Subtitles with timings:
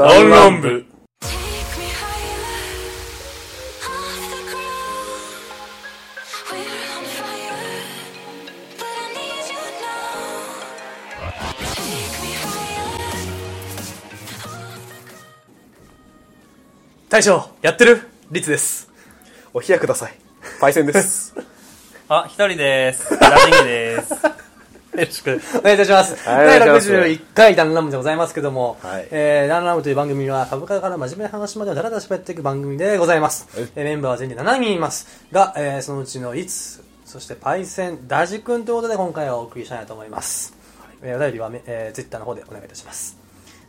[0.00, 0.84] ダンンブダン
[17.10, 18.00] 大将やってる？
[18.30, 18.88] リです。
[19.52, 20.14] お冷やください。
[22.08, 22.94] あ一人で
[23.64, 24.14] でーす。
[25.00, 26.28] よろしくお願いいたします。
[26.28, 33.48] はい第お願いします61回ダンラムでございますけども、はいえー、ダンラムという番組は株価から真面目な話までをだらだら喋っていく番組でございます。
[33.56, 40.54] はいえーメンバーは全員で7人いますが、えー、そのうちのいつ、そしてパイセン、ダジ君ということで今回はお送りしたいなと思います。
[41.02, 43.16] えー、お便りはめ、えー、ツイッターの方でお願いいたします。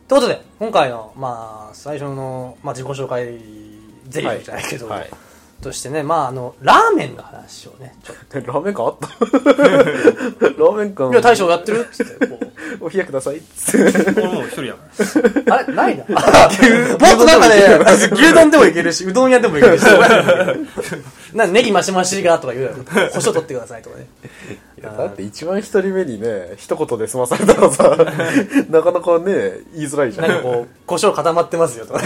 [0.08, 3.38] ということで、今回の、まあ、最初の、まあ、自己紹介
[4.08, 5.10] ゼリーじゃないけど、はいはい
[5.62, 9.08] としてね、まあ、あの、ラーメンの話をね、ちょっラーメン感あった？
[9.16, 11.12] ラーメン感と。
[11.12, 12.46] いや、大将やってるっつって、こう。
[12.80, 14.78] お冷やくださいっつって俺もう一人やか
[15.46, 15.56] ら。
[15.56, 16.04] あれないな。
[16.08, 16.18] もっ
[17.18, 17.78] となんかね、
[18.12, 19.82] 牛丼でもいけるし、うどん屋でもいけるし、
[21.34, 22.76] なネギマシマシがとか言うやろ。
[23.10, 24.06] 胡椒取ってくださいとかね。
[24.80, 27.96] いやだって一番一人目にね一言で済まされたらさ
[28.68, 32.00] なかなかね言いづらいじゃんなんかこう、胡椒固まってますよとか。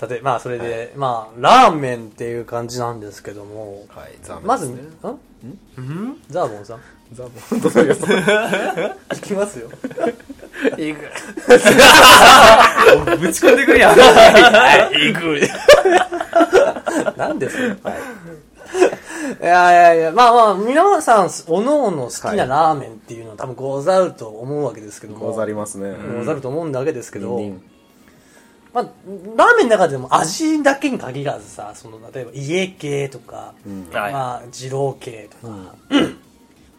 [0.00, 4.80] 例えば、まあ、それで、まあ、ラーメンっていう感じなんですけども、はい残念まず、ですん？
[4.80, 5.52] ね
[6.12, 6.16] ん？
[6.28, 6.80] ザーボンさん。
[7.12, 7.60] ザボン。
[7.60, 9.68] どうぞよいきますよ。
[10.78, 11.00] いく。
[13.18, 13.94] ぶち込んでくるや。
[13.94, 13.98] ん。
[13.98, 15.12] い。
[15.12, 15.40] く。
[17.16, 19.44] なんですかい。
[19.44, 25.26] やいやいや、まあまあ、皆さん、おのおの好きなラーメンっていうのは多分ござると思うわけですけども。
[25.26, 25.94] ござりますね。
[26.18, 27.60] ござると思うんだわけですけど、ニンニン
[28.76, 33.54] まあ、ラーメンの中でも味だけに限らずさ、その、例えば家系とか、
[33.90, 34.12] はい。
[34.12, 35.54] まあ、二郎系とか、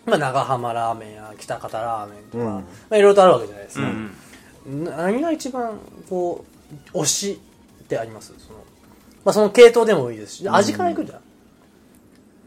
[0.05, 2.51] まあ、長浜ラーメンや北方ラーメンとか、うん。
[2.51, 3.87] まあ、いろいろとあるわけじゃないですか。
[3.87, 4.83] うん。
[4.83, 6.45] な何が一番こ
[6.93, 7.41] う推し
[7.81, 8.31] ってあります？
[8.37, 8.59] その,、
[9.25, 11.19] まあ、その系統でもいいですし味からいくじゃん、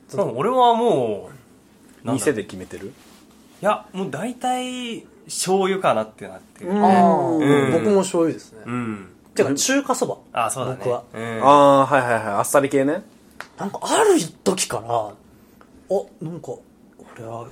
[0.09, 1.31] そう俺はも
[2.05, 2.93] う、店で決めてる？
[3.63, 6.73] いや、もう大体、醤油かなってなってる。
[6.73, 7.73] ああ、うん。
[7.73, 9.09] 僕も醤油ですね、うん。
[9.45, 10.19] てか中華そば。
[10.33, 10.79] あ、そうだね。
[10.81, 11.05] 僕は。
[11.13, 11.43] うん。
[11.43, 11.49] あ
[11.83, 12.23] あはいはいはい。
[12.35, 13.03] あっさり系ね。
[13.59, 15.13] なんかある時から
[15.97, 16.53] あなんか
[17.15, 17.47] 俺は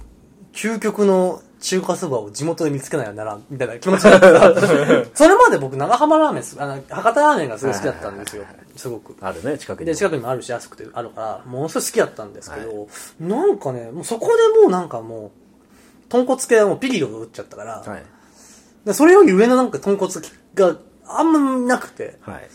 [0.53, 4.21] 究極の中華そばを地元で見つけないならんみたいな気持ちになっ
[4.55, 4.67] てた。
[5.15, 8.45] それまで僕長浜ラーメンすあの博多ラーメンがすごい好きだったんですよ。
[8.77, 9.17] すごく。
[9.21, 9.87] あるね近くに。
[9.87, 12.89] で近くにもあるし安くてあるからものすごい好きだったんですけど、
[13.21, 15.31] なんかねもうそこでもうなんかもう
[16.09, 18.03] 豚骨系はもうピリオド打っちゃったから、はい。
[18.87, 20.13] でそれより上のなんか豚骨
[20.55, 20.77] が
[21.09, 22.19] あんまなくて。
[22.23, 22.49] はい。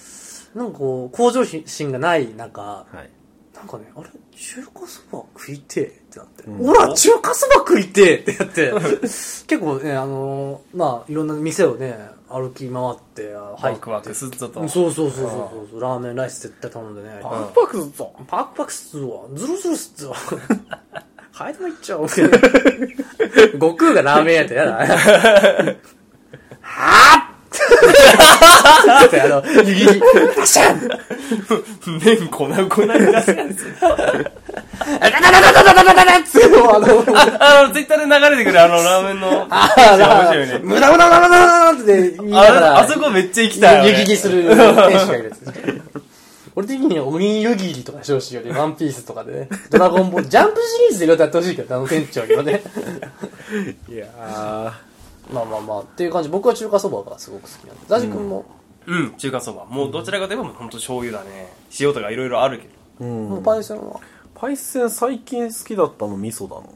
[0.55, 3.09] なんかこう向上心がない中はい。
[3.55, 4.09] なんかねあれ？
[4.35, 5.83] 中華そば食いてえ。
[5.85, 6.57] ってなって、うん。
[6.65, 8.15] ほら中華そば食いてえ。
[8.17, 8.71] ってやって。
[9.01, 11.97] 結構ねあのーまあいろんな店をね
[12.29, 13.79] 歩き回って入って。
[13.79, 14.67] ワクワクすっとと。
[14.67, 15.81] そうそうそうそうそう。
[15.81, 17.19] ラーメンライス絶対頼んでね。
[17.21, 18.13] パクパクすっぞ。
[18.27, 19.21] パクパクっすわ。
[19.33, 20.15] ズルズルっすわ。
[21.31, 22.09] はい、でもいっちゃおう。
[23.53, 24.95] 悟空がラーメンやったらやだ。
[26.61, 27.22] はぁ
[29.05, 30.01] ってあの、湯切り、
[30.35, 30.89] パシャン
[32.03, 33.75] 麺粉粉に出すやつ。
[33.81, 39.47] あダダダダダダダダダってもうあの、あ、あの、ツイッターで流れてくるあのラーメンの。
[39.49, 40.59] ああ面白いね。
[40.63, 43.87] 無駄無駄無駄無駄無駄って言いながら、あそこめっちゃ行きたい。
[43.89, 45.41] 湯切りする店主がいるやつ。
[46.55, 48.51] 俺的には鬼湯切りとかしてほしいよね。
[48.51, 49.49] ワンピースとかでね。
[49.71, 52.61] ドラゴンボール、ジャンプシリーズでいろいろやってほしいけど、あの店長にはね。
[53.89, 54.92] いやー
[55.31, 56.29] まあまあまあ、っていう感じ。
[56.29, 57.81] 僕は中華そばがすごく好きなんで。
[57.87, 58.45] ザジ君も、
[58.85, 59.65] うん、中華そば。
[59.65, 61.53] もうどちらかといえば本当醤油だね。
[61.79, 62.67] 塩とかいろいろあるけ
[62.99, 63.05] ど。
[63.05, 63.99] うんパイセンは？
[64.35, 66.67] パイセン最近好きだったの味噌だな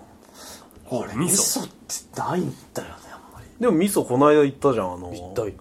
[0.86, 1.62] これ、味味噌。
[1.62, 1.68] 噌っ
[2.13, 3.46] てないんだよね、あんまり。
[3.59, 5.52] でも味噌この間行ったじゃんあの行った行っ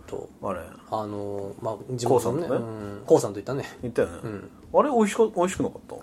[0.40, 0.48] た。
[0.48, 2.48] あれあのー、まあ、地元のね。
[2.48, 2.64] コウさんとね？
[2.64, 3.64] うんコウさんと行ったね。
[3.82, 5.94] 行ったよね、んあれ美味しか美味しくなかった？
[5.96, 5.98] い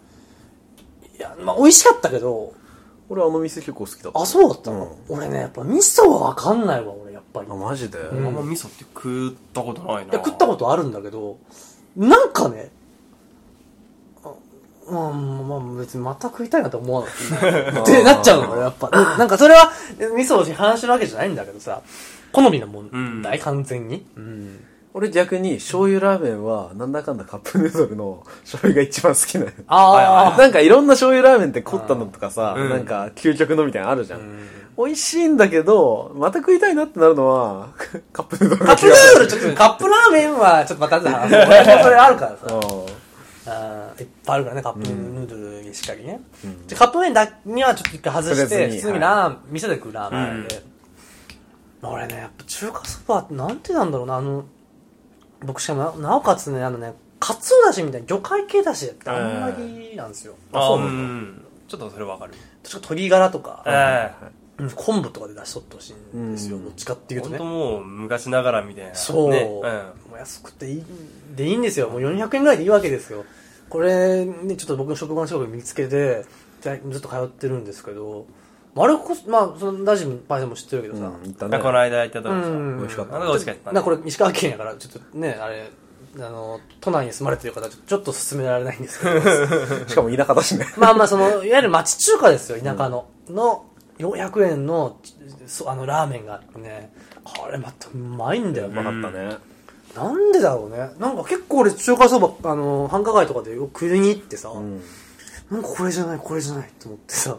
[1.20, 2.54] や、まあ、美味しかったけど、
[3.13, 4.72] 俺あの店結構好きだったあ、そうだった？
[4.72, 7.47] の、俺ね、やっぱ味噌はわかんないわ、俺、やっぱり。
[7.50, 10.13] あマジで、あんま味噌って食ったことないな。
[10.13, 11.38] いや、食ったことあるんだけど、
[11.95, 12.71] なんかね、
[14.86, 17.62] あまあ、まあ、別にまた食いたいなと思わない。
[17.81, 18.89] ってなっちゃうの俺やっぱ。
[19.18, 21.81] なんかそれは、味噌を批判してるわけじゃないんだけどさ、
[22.33, 24.06] 好みの問題、完全に。
[24.18, 24.66] うん。
[24.95, 29.51] 俺逆に醤油ラーメンはなんだかんだカップヌードルの 醤油が一番好きなの。
[29.68, 34.19] ああ、 なんかいろんな醤油ラーメンって凝ったのとかさ、うんなんか究極のみたいなのあるじゃん、
[34.78, 37.69] 美味しいんだけどまた食いたいなってなるのは
[38.13, 42.38] カップヌードルカップヌードルちょっと、カップラーメンはちょっとまた話もそれあるからさ。
[43.45, 46.22] あーいっぱいあるからね、カップヌードルにしっかりね。
[46.68, 50.74] でカップ麺だにはちょっと一回外して、普通にラーメン、店で食うラーメンで。
[51.81, 54.45] まあ俺ねやっぱ中華そばってなんてなんだろうなあの
[55.44, 60.80] 僕しかもななおかつねあのねかつおだしみたいな魚介系だしってあんまりなんですよ、あそう。
[60.80, 62.34] なんちょっとそれわかる。
[62.63, 64.12] ちょっと鶏ガラとか、え
[64.60, 66.66] うん昆布とかで出しとってほしいんですよ、うん。
[66.66, 67.36] どっちかっていうとね。
[67.36, 68.94] え本当もう昔ながらみたいな。
[68.94, 69.45] そう、ね。
[69.45, 69.63] も
[70.13, 70.84] う安くていい
[71.36, 71.90] でいいんですよ。
[71.90, 73.25] もう400円ぐらいでいいわけですよ。
[73.69, 76.25] これねちょっと僕の職場の近くに見つけて
[76.62, 78.28] でずっと通ってるんですけど
[78.75, 81.58] あれこそまあそのラジもパイセンも知ってるけどさ、うん、いったね。
[81.58, 81.72] うんこ。
[81.72, 82.48] の間行ったとこさ。
[82.48, 82.78] うん。
[82.80, 83.20] 美味しかった。
[83.20, 83.75] 美味しかったね。
[83.75, 85.70] なこれ石川県やからちょっとねあれ
[86.16, 89.22] あの都内に住まれてる方はちょっと勧められないんですけど。
[89.88, 90.66] しかも田舎だしね。
[90.78, 93.66] まあまあそのいわゆる町中華ですよ田舎の、の
[94.00, 94.98] 400円の
[95.46, 96.92] そあのラーメンがあってね。
[97.24, 99.38] これまたうまいんだよ、うまかったね。
[99.96, 100.90] なんでだろうね。
[101.00, 104.81] なんか結構俺中華そばあの繁華街とかでよく食いに行ってさ、うん。
[105.54, 107.38] なんかこれじゃないこれじゃないと思ってさ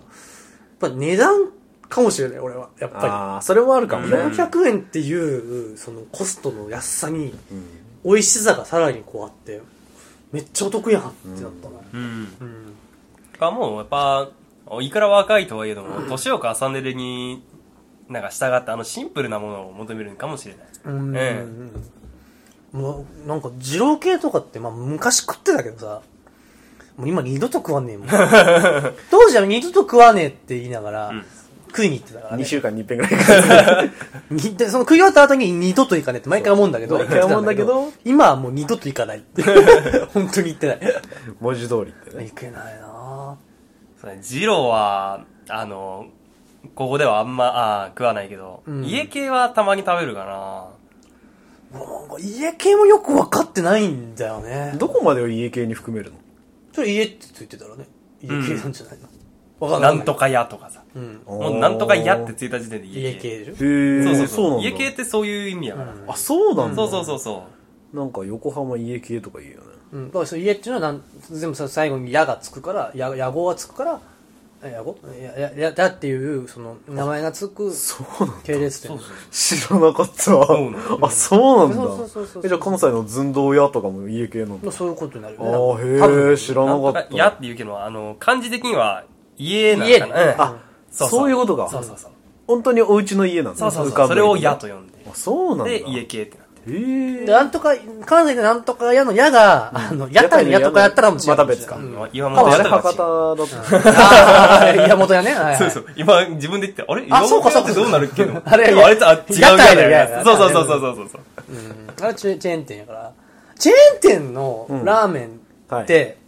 [0.78, 1.50] ぱ値段
[1.88, 2.68] かもしれない俺は。
[2.78, 3.04] やっぱり。
[3.06, 4.16] ああ、それもあるかもね。
[4.16, 7.84] 400円っていうそのコストの安さにうん。
[8.04, 9.62] 美味しさがさらにこうあって
[10.30, 12.00] めっちゃお得やんってなったねうん。
[12.40, 12.74] うん、
[13.38, 14.28] かもうやっぱ
[14.80, 17.42] いくら若いとはいえども年を重ねるに
[18.08, 20.66] なんか従ってあのシンプルなものを求めるかもしれない。
[20.84, 21.14] うん。
[21.16, 21.44] え
[22.72, 26.02] もうなんか二郎系とかってまあ昔食ってたけどさ
[26.96, 28.08] もう今二度と食わねえもん。
[29.10, 31.24] 当時は二度と食わねえって言いながら、ん。
[31.68, 32.44] 食いに行ってたからね。
[32.44, 33.82] 2週間に一遍ぐらいか
[34.30, 36.98] にで その食い終わった後に二度と行かねえって毎回思うんだけど。
[36.98, 39.42] 毎回思うんだけど 今はもう二度と行かないって。
[40.14, 40.80] 本当に言ってない。
[41.40, 42.26] 文字通りってね。
[42.26, 43.36] 行けないな。
[44.00, 46.06] そうね二郎はあの
[46.76, 48.84] ここではあんまあー食わないけど、うん。
[48.84, 50.66] 家系はたまに食べるかな。
[52.20, 54.74] 家系もよく分かってないんだよね。
[54.78, 56.18] どこまでを家系に含めるの？
[56.74, 57.86] それ家ってついてたらね
[58.20, 59.08] 家系なんじゃないの、
[59.60, 60.82] わかんなないんとか屋とかさ。
[60.94, 61.22] うん。
[61.24, 63.20] もうなんとか屋ってついた時点で家家系。
[63.20, 63.52] 系でしょ？
[63.52, 64.60] へえ、そうそうそう。
[64.62, 66.76] 家系ってそういう意味やから、あ、そうなんだ。
[66.76, 67.44] そうそうそうそ
[67.92, 69.66] なんか横浜家系とか言うよね。
[69.92, 74.00] うん、だからその家っていうのはなん全部さ最後に「や」がつくから「や」屋号がつくから
[74.64, 77.72] 「え屋号やややだ」っていうその名前がつく。
[78.44, 82.48] 系列店そうそう知らなかったそうなのあ、そうなんだ。
[82.48, 84.72] じゃあ関西の寸胴屋とかも家系なんだ。
[84.72, 87.14] そういうことになるよねあ、へえ、知らなかった。
[87.14, 89.04] 屋って言うけどあの漢字的には
[89.36, 90.56] 家なんかな、家ねうんあ、
[90.90, 91.68] そういうことか。
[91.70, 92.10] そうそうそう
[92.46, 93.58] 本当にお家の家なんだ。
[93.58, 95.64] そうそうそうそれを屋と呼んで、そうなんだ。
[95.64, 97.32] で家系ってで。
[97.32, 97.74] なんとか
[98.06, 101.76] 関西でなんとか屋の「や」が、あの屋台の「や」とかやったらもう違うまた別か。
[101.76, 102.08] うん。
[102.12, 103.90] 岩ああれ本屋とか博多だった。
[103.90, 105.86] ああ山本屋ね、そうそう。
[105.96, 107.06] 今自分で言ってあれ？
[107.10, 108.24] あそうか岩本屋ってどうなるっけ？
[108.24, 111.06] ど あれあれとあ違う屋台の屋やそうそうそうそうそうそう。
[111.50, 112.04] うん。
[112.04, 113.10] あれチェチェーン店やから。
[113.58, 115.28] チェーン店のラーメ
[115.72, 116.18] ンって、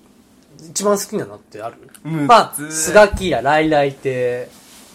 [0.71, 1.75] 一番好きなのってある、
[2.05, 2.27] うん。
[2.27, 2.73] まあ普通。
[2.73, 4.49] スガキや来来亭。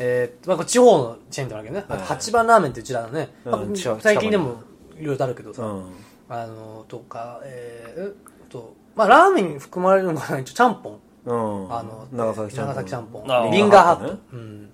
[0.03, 3.51] えーまあ、これ地方のチェーン店だけどね、あと八番ラーメンってうちらのね、うん。
[3.51, 4.63] まあ近最近でも
[5.01, 5.85] いろいろあるけどさ、うん。
[6.29, 8.11] あのとかえー、えっ
[8.49, 10.99] とまあラーメンに含まれるのかな一応ちゃんぽん。
[11.25, 11.73] うん。
[11.73, 12.75] あの長崎ちゃんぽん。
[12.75, 13.51] 長崎ちゃんぽん。
[13.51, 14.19] リンガーハット、ね。
[14.33, 14.69] うん。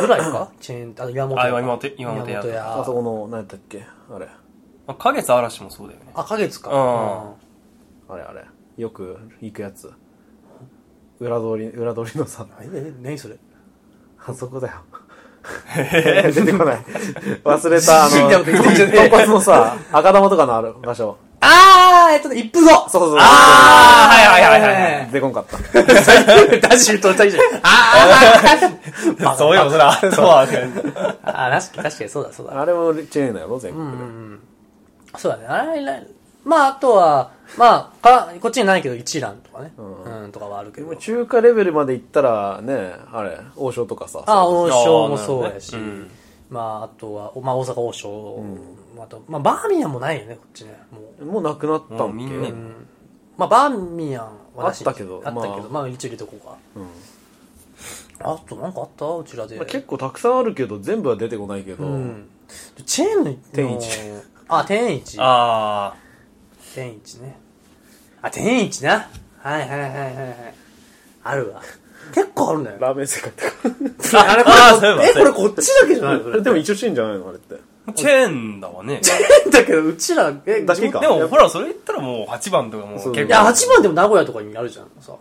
[0.00, 0.52] ぐらいか？
[0.60, 1.44] チェーンあの岩本屋。
[1.44, 3.84] あ岩本岩本屋あそこの、何やったっけ？
[4.10, 4.28] あれ。
[4.86, 6.12] あ花月嵐もそうだよね。
[6.14, 8.14] あ花月かうん。
[8.14, 8.44] あれあれ。
[8.76, 9.92] よく行くやつ。
[11.20, 13.36] 裏通り、裏通りのさ、ええ何それ？
[14.24, 14.74] あそこだよ。
[16.32, 16.78] 出てこない。
[17.44, 21.16] 忘れた、あの、 豚骨のさ、赤玉とかのある場所。
[21.44, 23.18] あーえっとね一風堂そうそうそう。
[23.18, 25.58] ああはいはいはいはいはい出こんかった。
[25.58, 27.42] ダッシュとったじゃん。
[29.28, 32.60] あ そうよそらそうはあ、確かに確かにそうだそうだ。
[32.60, 33.96] あれもチェーンだよ、全国で。
[35.18, 35.46] そうだね。
[35.48, 36.02] あれ、れ
[36.44, 39.72] まあ、あとは、まあ、かこっちにないけど一蘭とかね。
[39.78, 40.96] んうん、とかはあるけど。
[40.96, 44.22] 中華レベルまで行ったら、ね、あれ、王将とかさ。
[44.26, 45.76] あ、王将もそうやし。
[46.48, 48.44] まあ、あとは、まあ、大阪王将。
[48.98, 50.78] あと、まあ、バーミヤンもないよね、こっちね。
[50.90, 51.24] もう。
[51.24, 52.02] もうなくなったんけ？
[52.04, 52.48] もうみんな
[53.36, 54.24] まあ、バーミヤン
[54.56, 56.56] はあったけどあったけど、ままあ、一応入れとこうか。
[56.76, 56.86] うん
[58.24, 59.04] あと、なんかあった？
[59.06, 59.56] うちらで。
[59.56, 62.28] まあ結構たくさんあるけど、全部は出てこないけど、うん。
[62.86, 63.88] チェーンの、天一。
[64.46, 65.16] あ、天一。
[65.18, 65.94] あ
[66.72, 67.36] 天一ね。
[68.22, 69.08] あ、天一な。
[69.38, 70.54] はいはいはいはいはい。
[71.24, 71.62] あるわ。
[72.14, 72.78] 結構あるんだよ。
[72.80, 74.30] ラーメン世界とか。
[74.32, 76.16] あれこあーそういえばれ、え、これこっちだけじゃない？
[76.18, 76.42] のそれ。
[76.42, 77.56] でも一応チェーンじゃないのあれって。
[77.86, 79.00] あチェーンだわね
[79.50, 84.86] だけど、うちら、え、だけかでもほらそれ言ったらもう8番とかもう結構いや、8番でも名古屋とかにあるじゃん。
[85.00, 85.16] さ。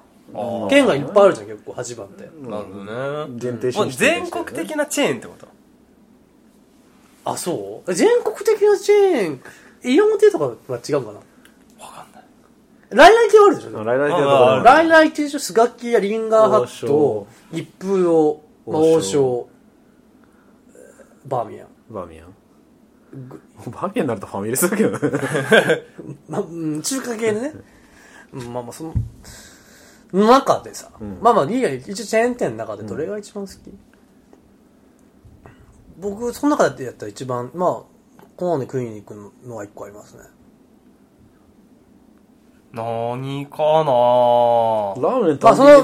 [0.69, 2.23] 県がいっぱいあるじゃん、結構、8番って。
[2.23, 5.47] なるほどね限定してる全国的なチェーンってこと？
[7.25, 7.93] あ、そう？
[7.93, 9.41] 全国的なチェーン、
[9.91, 11.19] イオンテとかは違うかな？
[12.91, 13.81] ライライ系はあるでしょ。
[13.81, 15.39] あライライ系あとあライライ系でしょ。
[15.39, 19.11] スガキやリンガーハット一風堂、まあ王王将。
[19.11, 19.49] 将、
[21.25, 21.67] バーミヤン。
[21.89, 22.35] バーミヤン？
[23.71, 24.99] バーミヤンになるとファミレスだけどね。
[26.83, 27.53] 中華系でね。
[28.33, 28.93] うんまあまあ、その、
[30.13, 30.89] の中でさ、
[31.21, 33.57] まあまあ、リーガ一応チェーン店の中でどれが一番好き、
[35.97, 40.23] 僕、その中でやったら一番、まあ、こので食いに行くのは一個ありますね。
[42.73, 43.91] 何かな？
[45.01, 45.83] ラーメン食べてるまあ、それ、ラ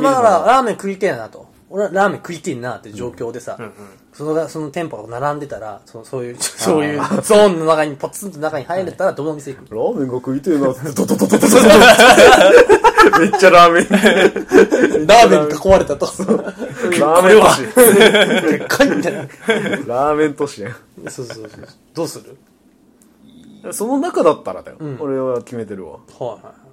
[0.59, 1.47] ーメン食いてえなと。
[1.69, 3.75] 俺はラーメン食いてえなって状況でさ、うんうんうん、
[4.13, 11.57] その、その店舗が並んでたら、そのそういう、そういうゾーンの中に、ポツンと中に入れたら、どの店行く、ラーメンが食いてえなって、ドドドドドドド
[13.19, 13.87] めっちゃラーメン。
[15.07, 16.05] ラーメンに囲われたと。
[16.05, 17.63] ラーメン都市。
[18.49, 19.19] でっかいみたいな。
[19.21, 20.73] ラーメン都市やん。
[21.09, 21.49] そうそうそう。
[21.93, 22.37] どうする
[23.73, 24.77] その中だったらだよ。
[24.79, 25.93] うん、俺は決めてるわ。
[25.93, 26.66] はいはい。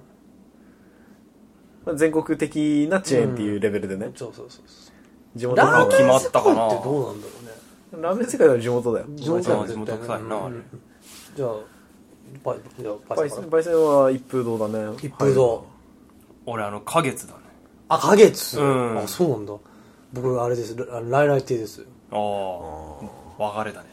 [1.85, 5.39] まあ全国的なチェーンっていうレベルでね、そうそうそうそう。
[5.39, 8.03] 地元ラーメン感決まったかな世界ってどうなんだろうね。
[8.03, 10.55] ラーメン世界の地元だよ地元だ地元臭いなあれ
[11.35, 11.49] じゃあ、
[12.43, 15.65] パイ、じゃあ、パイセンから焙煎焙煎は一風堂だね一風堂。
[16.45, 17.39] 俺あの、花月だね。
[17.89, 18.59] あ、花月？
[18.59, 19.53] うんあ、そうなんだ。
[20.13, 20.75] 僕、あれです。
[20.75, 21.85] ラライライ亭です。
[22.11, 22.19] ああ。
[23.37, 23.89] 別れだね。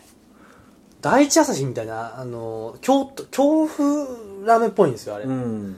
[1.01, 3.85] 第一朝日みたいな、あの、京都、京風
[4.47, 5.25] ラーメンっぽいんですよ、あれ。
[5.25, 5.77] うん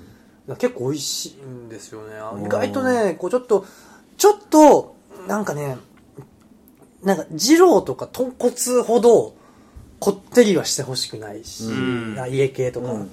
[0.49, 2.15] 結構美味しいんですよね。
[2.45, 3.65] 意外とね、こうちょっと、
[4.17, 4.97] ちょっと、
[5.27, 5.77] なんかね、
[7.03, 9.35] なんか、二郎とか豚骨ほど、
[10.01, 12.93] こってりはしてほしくないし、ん家系とか。
[12.93, 13.11] うん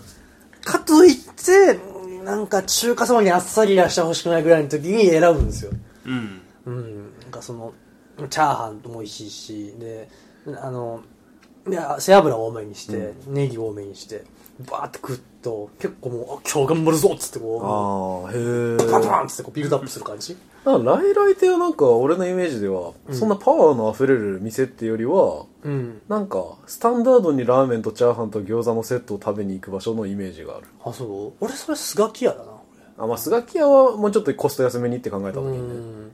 [0.63, 1.79] かといって、
[2.23, 5.71] なんか中華そばにあっさりはしてほしくないぐらいの時に選ぶんですよ。
[6.05, 6.41] うん。
[6.65, 7.19] うん。
[7.21, 7.73] なんかその、
[8.29, 10.09] チャーハンも美味しいし、で、
[10.61, 11.01] あの、
[11.65, 14.23] で背脂多めにして、ネギ多めにして、
[14.69, 26.01] バーって食うと、結構もう、あ今日頑張るぞっつってこああへパンパンっつってこうビルドアップする感じライライ亭はなんか俺のイメージでは、そんなパワーの溢れる店っていうよりはうん。
[26.07, 31.33] なんかスタンダードにラーメンとチャーハンと餃子のセットを食べに行く場所のイメージがあるあ、そう？
[31.43, 32.51] 俺それスガキ屋だな、
[32.99, 35.57] あまあスガキ屋はもうちょっとコスト安めにって考えた時俺。
[35.57, 36.11] うにねん。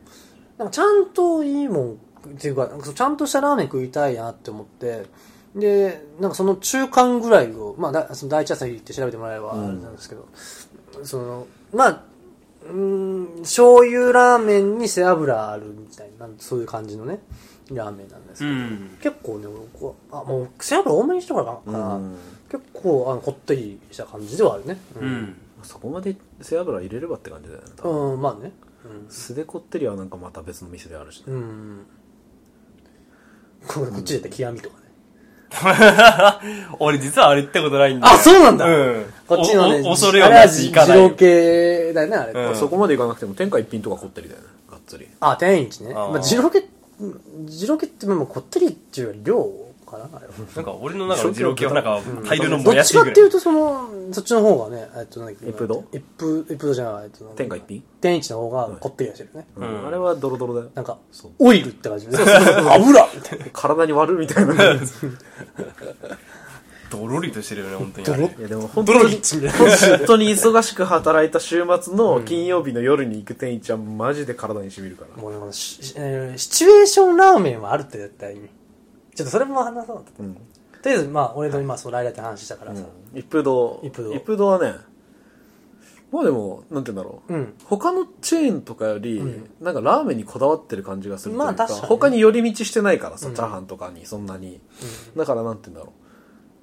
[0.58, 1.98] なんかちゃんといいもん、っ
[2.40, 5.06] ていうか、なんかちゃんとしたラーメン食いたいなって思って、
[5.58, 10.28] で、なんかその中間ぐらいを、まあだ、その第一朝日って調べてもらえばあれなんですけど、
[11.04, 12.04] その、まあ、
[12.70, 17.20] うーん、醤油ラーメンに背脂あるみたいな、そういう感じのね、
[17.72, 18.98] ラーメンなんですけど、うん。
[19.02, 22.18] 結構ね、俺こうあ、もう背脂多めにしたからかな、うん
[22.50, 24.78] 結構あのこってりした感じではあるね。
[24.96, 25.06] う。
[25.06, 25.36] ん。
[25.64, 28.54] そこまで背脂入れればって感じだよね多分うん、まあね。
[29.10, 31.36] 素でこってりはなんかまた別の店であるしねうん。
[31.36, 31.86] うん。
[33.68, 34.87] ここっちで言ったら極みとかね。
[36.80, 38.14] 俺実はあれ行ったことないんだよ。
[38.14, 39.06] あ、そうなんだ、うん。
[39.28, 41.16] こっちのね、恐れをあれはなし行かない二郎。
[41.16, 42.34] 系だよね、あれ。
[42.34, 45.94] うんそこまでいかなくても天下一品とかこってりだよねがっつりあ、天一ね。
[45.96, 46.64] あーまあ、二郎系、
[47.00, 49.67] 二郎系ってもうこってりっていうより量
[49.98, 50.34] かな、あれは。
[50.56, 53.12] なんか俺の中の二郎系はなんか大量のどもやしぐらい。
[53.12, 57.84] っちかっていうと、その、そっちの方がね、えっと、なんだっけ一風堂一風、一風堂じゃない、えっと、天下一品？
[58.02, 59.48] 天一の方がこってりはしてるね。
[59.56, 62.18] うんうんあれはドロドロだよなんかそう、オイルって感じで。
[62.18, 63.46] 油みたいな。
[63.54, 64.54] 体に悪いみたいな
[66.90, 68.36] ドロリとしてるよね、本当にあれ。
[68.40, 69.98] いやでも本ド当にロリッチみたいな。
[69.98, 78.48] 本当に忙しく働いた週末の金曜日の夜に行く天一はマジで体にしみるからもうねこのシ,、えーシチュエーションラーメンはあるって絶対に。
[79.18, 80.04] ちょっとそれも話そうと。
[80.20, 80.36] うん。
[80.36, 82.84] とりあえず、まあ、俺と今、そう、ライラって話したからさ。
[83.16, 83.80] 一風堂。
[83.84, 84.14] 一風堂。
[84.14, 84.76] 一風堂はね
[86.10, 87.54] まあでもなんて言うんだろう、うん。
[87.66, 89.22] 他のチェーンとかより、
[89.60, 91.88] なんかラーメンにこだわってる感じがするというか,、まあ確かにね。
[91.88, 94.62] 他に寄り道してないからさ、うんチャーハンとかにそんなに、
[95.18, 95.94] だからなんて言うんだろ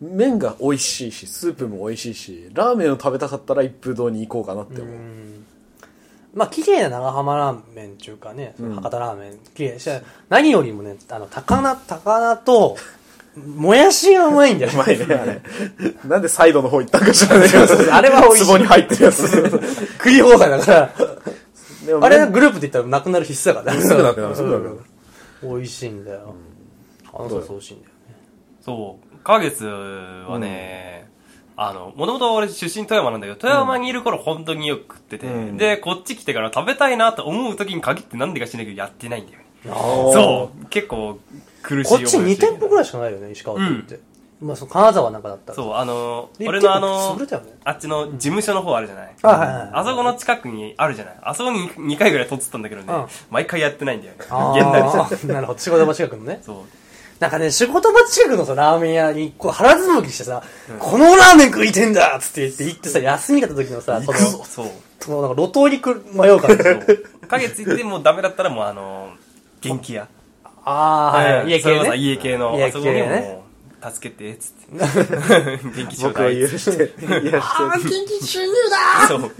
[0.00, 5.46] う麺が美味しいしスープも美味しいしラーメンを食べたかったら一風堂に行こうかなって思う、うん
[6.34, 12.76] まあ、綺麗な長浜ラーメンっていうかね、博多ラーメン、綺麗して、何よりもね、あの、高菜、高菜と、
[13.36, 14.72] もやしがうまいんだよ。
[14.74, 15.06] うまいね。
[15.14, 15.40] あれ
[16.04, 17.50] なんでサイドの方行ったんか知らない。
[17.50, 18.46] けどあれは美味しい。
[18.46, 19.26] 壺に入ってるやつ。
[19.98, 20.90] 食い放題だから。
[22.00, 23.76] あれグループって言ったらなくなる必須だから。
[23.76, 23.82] ね。
[23.82, 24.78] すぐなくなるすぐなくなる
[25.42, 26.34] うん美味しいんだよ。
[27.12, 28.16] あのソース美味しいんだよね。
[28.64, 29.16] そう。
[29.24, 30.93] 花月はね、
[31.56, 39.44] あの、もともと俺出身富山なんだけど、富山にいる頃本当によく食ってて、うんで、こっち来てから食べたいなと思う時に限ってなんでか知らないけどやってないんだよね。
[39.64, 40.66] そう。
[40.66, 41.18] 結構
[41.62, 42.84] 苦しいこっち2店舗ぐらい。
[42.84, 44.00] しかないよね、石川県って。
[44.40, 45.56] まあ、その金沢なんかだったら。
[45.56, 47.26] そう、あの、で俺のあのね。
[47.64, 49.14] あっちの事務所の方あるじゃない。
[49.22, 49.70] あ、はいはいはい。
[49.72, 51.16] あそこの近くにあるじゃない。
[51.22, 54.24] あそこに2回ぐらい撮ってたんだけどね、うん毎回やってないんだよね。
[54.28, 54.82] あ現代
[55.34, 56.40] なるほど、仕事場近くのね。
[56.42, 56.56] そう。
[57.24, 60.42] なんかね、仕事場近くのさ、ラーメン屋に、こう、腹ずもきしてさ、
[60.78, 64.66] このラーメン食いてんだっつって言って、行ってさ、休みだった時のさ、その、そう。
[65.00, 66.62] その、なんか、路頭にく迷う感じ。
[66.62, 67.08] そう。
[67.26, 69.14] 影ついてもうダメだったらもうあの、
[69.62, 70.06] 元気屋。
[70.66, 71.48] ああ、はいはい。
[71.48, 71.96] 家系ね。
[71.96, 73.40] 家系の、家あそこにも系ね。
[73.90, 75.64] 助けて、つって。
[75.76, 76.38] 電気ちょうだい。
[76.38, 78.52] 許して、いや、電気収入
[79.00, 79.30] だそう。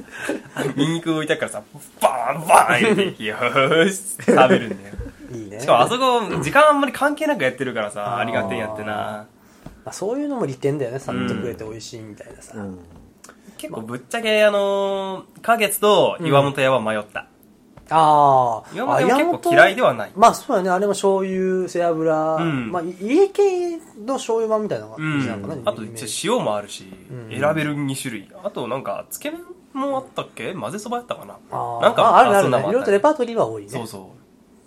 [0.77, 1.63] ニンニク置いたからさ、
[2.01, 4.95] バーンバーン入れて、よーし、食べるんだよ。
[5.37, 5.61] いいね。
[5.61, 9.27] しかもあそこ、時間あんまり関係なくやってるからさ、ありがてえやってな。
[9.85, 10.99] まあ、そういうのも利点だよね。
[10.99, 12.55] さっとくれて美味しいみたいなさ。
[12.57, 12.79] うん
[13.57, 17.29] 結構ぶっちゃけ、あのー、花月と岩本屋は迷った。
[17.89, 18.75] ああ。
[18.75, 20.13] 岩本屋も結構嫌いではない。
[20.17, 20.71] まあそうやね。
[20.71, 22.37] あれも醤油、背脂。
[22.43, 25.63] んまあ家系の醤油版みたいなのがうんなんかね。
[25.65, 25.83] あと
[26.25, 29.41] 塩もあるし、うん選べる2種類あとなんかつけ麺
[29.73, 30.53] もあったっけ？
[30.53, 33.69] 混ぜそばやったかななんかまあ、あるねあるねいろいろとレパートリーは多いね。
[33.69, 34.13] そうそ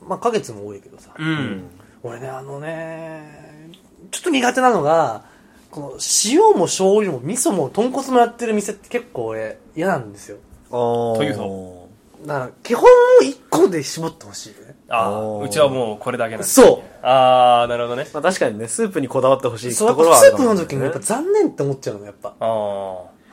[0.07, 1.11] まあ、花月も多いけどさ。
[1.17, 1.63] ううん、
[2.03, 3.71] 俺ね、あのね、
[4.11, 5.25] ちょっと苦手なのが、
[5.69, 5.93] この
[6.25, 10.37] 塩も醤油も味噌も豚骨もやってる店って結構俺嫌なんですよ。
[10.71, 11.17] あー。
[11.17, 11.87] というと
[12.25, 14.75] だから、基本を一個で絞ってほしいよね。
[14.89, 17.05] ああうちはもうこれだけなんですそう。
[17.05, 18.07] ああなるほどね。
[18.13, 22.29] まあ確かにね、スープにこだわってほしいそう、やところっぱスープはあるかもしれないの時にやっぱ残念って思っちゃうの、やっぱ。
[22.29, 22.33] あ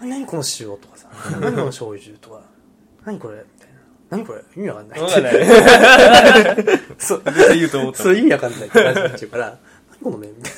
[0.00, 1.08] あ何この塩とかさ、
[1.40, 2.40] 何この醤油とか、
[3.06, 3.73] 何これみたいな。
[4.10, 4.42] 何これ？
[4.56, 4.98] 意味わかんない。
[4.98, 5.46] そうだね
[6.98, 7.22] そう。
[7.24, 9.58] 絶対言うと思ったそう意味わかんないって感じになっちゃうから、
[9.90, 10.54] 何この麺みたいな。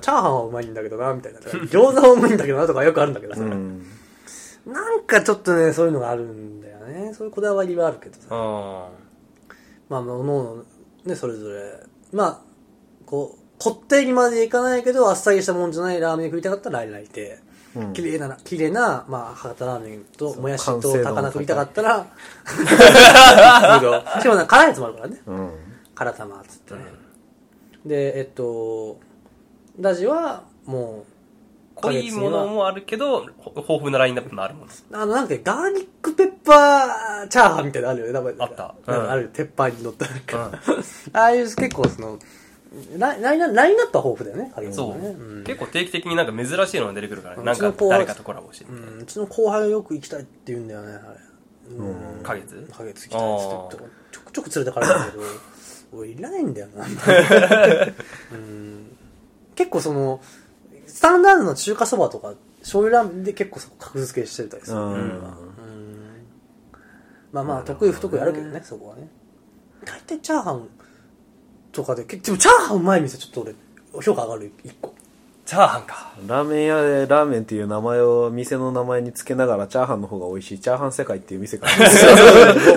[0.00, 1.38] チャーハンはうまいんだけどな、みたいな。
[1.38, 3.40] 餃子はうまいんだけどな、とかよくあるんだけどさ。
[3.40, 3.86] うん。
[4.66, 7.14] なんかちょっとね、そういうのがあるんだよね。
[7.14, 8.26] そういうこだわりはあるけどさ。
[8.30, 8.88] あ
[9.88, 10.64] まあ、おのおの、
[11.04, 11.80] ね、それぞれ。
[12.12, 12.40] まあ、
[13.06, 17.40] こう、こってりまでいかないけど、あっさりしたもんじゃないラーメン食いたかったらライライで。
[17.44, 17.49] うん
[17.92, 22.06] 綺麗な、綺麗な、まあ、博多ラーメンと、もやしと高菜食いたかったら、
[24.20, 25.22] しかもな辛いやつもあるからね。
[25.26, 25.50] うん。
[25.94, 26.80] 辛玉っつってね。
[27.86, 28.98] で、えっと、
[29.78, 38.34] ラジは、もう、濃いものもあるけどほ豊富なラインナップもあるもんあの、なんか、ガーリックペッパーチャーハンみたいなのあるよね。
[38.38, 38.74] あった。
[38.86, 40.50] なんうんかある鉄板に乗ったなんか、
[41.12, 42.18] ああいう結構その、
[42.96, 45.08] ライラインナラインナップは豊富だよね、カレーそう、もね。
[45.08, 45.44] うん。
[45.44, 51.18] 結構定期的になんか珍しいのが出てくるからねうんなんかうちの子は誰かとコラボして、うんうちの後輩はよく行きたいって言うんだよね、あれ。
[51.76, 52.22] うん。
[52.22, 52.68] 花月？
[52.70, 53.94] 花月行きたいっつって。
[54.12, 55.22] ちょくちょく連れてかれるんだけど、
[55.98, 56.86] 俺いらないんだよな。
[58.32, 58.96] うん。
[59.56, 60.20] 結構その、
[60.86, 64.76] スタンダードの中華そばとか、醤油ラーメンで結構そこ格付けしてたりする。
[64.76, 64.92] うん。
[64.92, 65.22] うん。
[67.32, 69.08] まあまあ、得意不得意あるけどね、そこはね。
[69.84, 70.68] 大体チャーハン
[71.72, 73.54] とかで、けでもチャーハンうまい店ちょっと俺、
[74.02, 74.94] 評価上がる、一個。
[75.50, 81.86] チャーハンかラーメン屋でラーメンっていう名前を店の名前につけながらチャーハンの方が美味しいチャーハン世界っていう店がある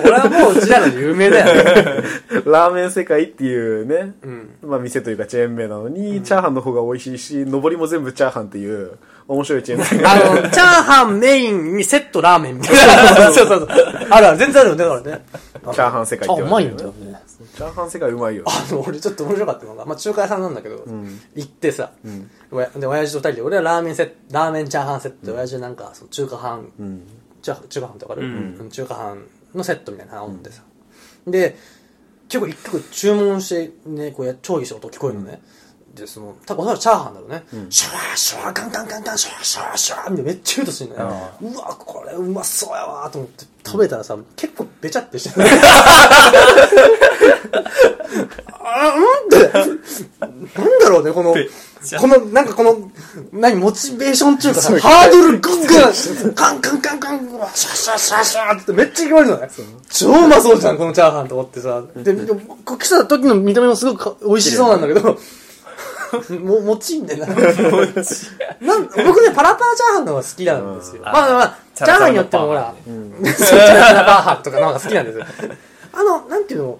[0.04, 2.02] 俺はもううちらの有名だよね。
[2.44, 4.56] ラーメン世界っていうね、うん。
[4.62, 13.32] まあ店というかチェーン名なのに、チャーハンの方が美味しいし、上りも全部チャーハンっていう面白いチェーン店があの、チャーハンメインにセットラーメンみたいな。
[13.32, 13.68] そうそうそう。
[14.10, 15.24] あるある、全然あるよね、だからね。
[15.72, 16.76] チャーハン世界ってあ、うまいよね。
[16.76, 18.44] チャーハン世界うまいよ。
[18.46, 27.02] あの、俺ちょっと面白かったのが、まあ中華屋さんなんだけど、ん行ってさ、んおやで、親父と二人で、俺はラーメンセット、ラーメンチャーハンセットで、親父はなんか、その中華飯、うん。
[27.42, 30.62] 中華飯ってわかる、うんうん中華飯のセットみたいなの頼んでさ。
[31.26, 31.56] で、
[32.28, 35.40] 結構一曲注文してね、こうや、調理した音聞こえるのね。
[35.94, 37.44] で、その、多分おそらくチャーハンだろうね。
[37.70, 41.30] シュワーシュワーガンガンガンガンシュワーシュワーシュワーみたいなめっちゃ言うとしてんのよ。
[41.40, 45.46] うわ、これうまそうやわーと思って食べたらさ、結構べちゃってしてる。
[48.66, 49.52] あうんって、
[50.58, 51.34] なんだろうね、この、
[52.00, 52.90] この、なんかこの、
[53.32, 59.48] 何、モチベーション中かさ、ハードルグングン、カンカンカンカン、うわシャシャシャシャってめっちゃ聞こえるのね。
[59.90, 61.82] 超うまそうじゃん、このチャーハンと思ってさ。
[61.94, 62.26] で、で
[62.64, 65.18] こう来た時の見た目もすごくか美味しそうなんだけど、
[66.38, 67.34] も、もちいんだよな。
[67.34, 70.98] なん僕ね、パラパラチャーハンの方が好きなんですよ。
[70.98, 75.26] うんまあまあ、チャーハンによってもほら、チそうチャーハンとかの方が好きなんですよ。
[75.92, 76.78] あの、なんていうの、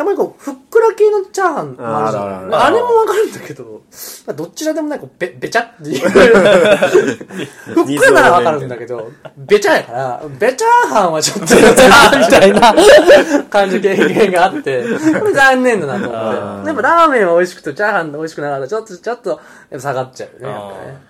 [0.00, 2.24] たまにこう、ふっくら系のチャーハンもあるじゃん。
[2.24, 3.82] あまああれもわかるんだけど、
[4.26, 6.08] まあどちらでもない、こう、べ、べちゃっていう。
[6.08, 12.74] ふっくらならわかるんだけど、べちゃやから、べちゃーハンはちょっとみたいな
[13.50, 14.84] 感じ経験があって、
[15.20, 16.40] これ残念だなと思あって。
[16.40, 16.64] ー。
[16.64, 19.38] でもラーメンは美味しくて、チャーハン美味しくなかったら、ちょっと、ちょっと、やっ
[19.72, 21.02] ぱ下がっちゃうよね、やっぱね。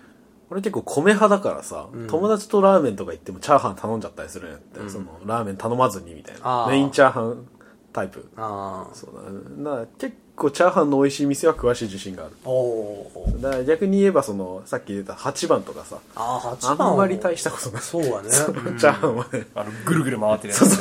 [0.51, 6.67] 俺結構米派だからさ、友達とラーメンとか行ってもチャーハン頼んじゃったりするんやって、そのラーメン頼まずにみたいな。
[6.69, 7.47] メインチャーハン
[7.93, 8.95] タイプああ。
[8.95, 12.33] そうだねな結構チャーハンの美味しい店は詳しい自信がある。
[12.45, 13.43] おー。
[13.43, 15.99] だから逆に言えばそのさっき出た8番とかさ。
[16.17, 17.83] ああ、あ8番んまり大したことない。
[17.83, 18.31] そうだね。
[18.31, 19.47] チャーハンはね。
[19.55, 20.79] あのぐるぐる回ってるやつ。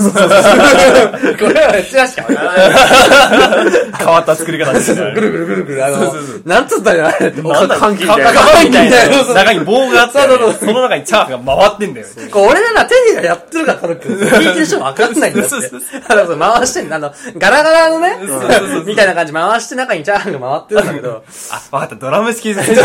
[1.37, 3.93] これはめっちゃしかわからない。
[3.97, 5.13] 変わった作り方ですね。
[5.13, 6.13] ぐるぐるぐるぐる、あの、
[6.45, 7.31] なんつったんやあれ？
[7.31, 14.07] 換気みたいなかかかみたいなそうそう中に棒があってそうそうそうその中にチャーハンが回ってんだよこう俺らな手でやってるから、軽く。
[14.09, 16.01] 聞いてる人わかんないんだってそうそうそう。
[16.07, 22.71] あの、そう回してんのあの、ガラガラのねそうそうそう、みたいな感じ回して中にチャーハンが回ってるんだけど、 あ、わかった、ドラム式です。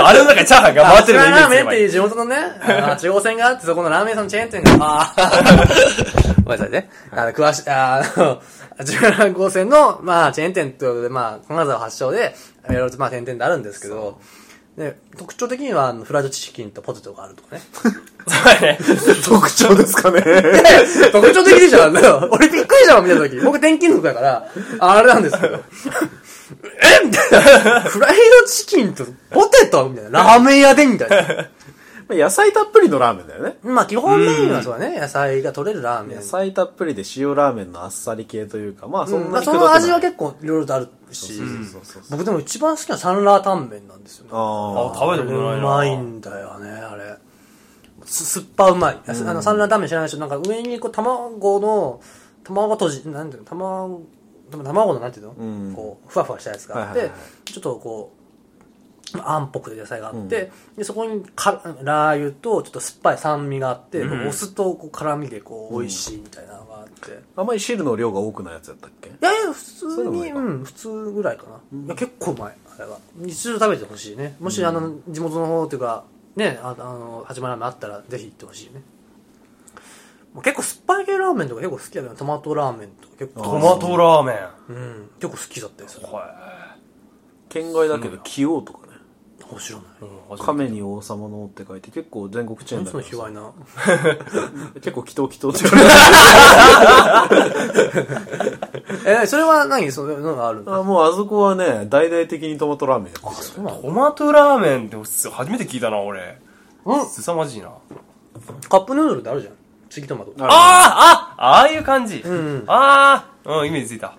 [0.00, 1.86] あれの中にチャーハンが回ってるのイメラーージすればいいメンってい。
[1.86, 6.44] う地元のね、あの8号線があって、そこのラーメン屋さんのチェーン店が、 あー。
[6.44, 6.90] ごめんなさいね。
[7.10, 8.42] あの、詳しい、あの、
[8.78, 12.34] 17号線の、まあ、チェーン店ということで、まあ、金沢発祥で、
[12.68, 14.18] いろいろとまあ、点々であるんですけど、
[14.78, 17.62] で、特徴的には、あのフライドチキンとポテトがあるとかね。
[18.28, 18.78] そうやね。
[19.26, 20.22] 特徴ですかね。
[21.10, 21.90] 特徴的でしょ
[22.30, 23.36] 俺びっくりしたもん見たとき。
[23.40, 25.60] 僕転勤族だから、あれなんですけど。
[27.02, 27.80] えみたいな。
[27.80, 30.22] フライドチキンとポテトみたいな。
[30.22, 31.46] ラーメン屋でみたいな。
[32.08, 33.58] まあ野菜たっぷりのラーメンだよね。
[33.62, 34.98] まあ基本メインはそうだね。
[34.98, 36.22] 野菜が取れるラーメン野。
[36.22, 41.40] 菜たっぷりで塩ラーメンのあっさり系というか、まあそうんなにくどくないその味は結構いろいろとあるし。
[42.10, 44.30] 僕でも一番好きなサンラータンメンなんですよね。
[44.32, 45.58] ああ、食べたことないな。
[45.58, 47.16] うまいんだよね、あれ。
[48.04, 48.98] す酸っぱうまい。
[49.06, 52.00] あの、サンラータンメン知らない人、なんか上にこう卵の、
[52.44, 54.02] 卵とじ、なんていうの、卵、
[54.50, 58.17] 卵のなんていうの、うんこう、ふわふわしたやつがあって、はいはいはちょっとこう、
[59.22, 67.20] あんっぽく野菜があって、で、そこにかラー油とちょっと酸っぱい酸味があって、お酢とこう辛味でこう、美味しいみたいなのがあって。
[67.36, 69.08] あんまり汁の量が多くないやつだったっけ？
[69.08, 71.84] いやいや、普通に、そうん、普通ぐらいかな。
[71.86, 72.98] いや、結構うまい、あれは。
[73.24, 74.36] 一度食べてほしいね。
[74.40, 76.04] もし、あの、地元の方っていうか、
[76.36, 78.82] ね、ああの、始まらあったら、ぜひ行ってほしいね。
[80.34, 84.36] もう結構酸っぱい系ラーメンとか結構好きだけど、トマトラーメンとか結構、トマトラーメン。
[84.68, 86.06] うん、結構好きだったよ、それ。
[86.06, 86.76] は
[87.48, 88.86] 県外だけど、崎陽とか
[89.48, 89.52] ね。
[89.52, 90.10] 面白いない。
[90.10, 90.12] い。
[90.12, 93.52] うん亀に王様のって書いて結構全国チェーンだけど卑猥な。
[94.80, 97.28] 結構祈祷祈祷って言わ
[99.04, 99.90] れえ、それは何？
[99.90, 104.96] そういうのがあるてあもうあそこはね大々的にトマトラーメンやってるそうなのトマトラーメンって
[105.30, 106.38] 初めて聞いたな、俺。
[106.84, 107.70] うんすさまじいな。
[108.68, 109.54] カップヌードルってあるじゃん。
[109.90, 110.32] チキトマト。
[110.40, 112.18] ああああああいう感じ。
[112.18, 114.14] んうんああうん、イメージついた。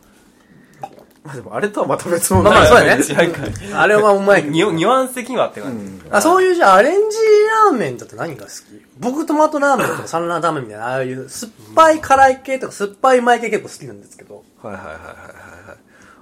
[1.23, 3.03] まあでもあれとはまた別物まあまあそうだね。
[3.75, 6.09] あれはうまいけどニュニュアンス的にはって感じ。
[6.09, 7.17] あ、そういうじゃあアレンジ
[7.71, 8.55] ラーメンだと何が好き？
[8.99, 14.43] 僕トマトラーメンとかサンラータンメンみたいな、ああいう酸っぱい辛い系とか酸っぱいうまい系結構好きなんですけど。
[14.61, 15.05] はいはいはいはいはい
[15.69, 15.77] はい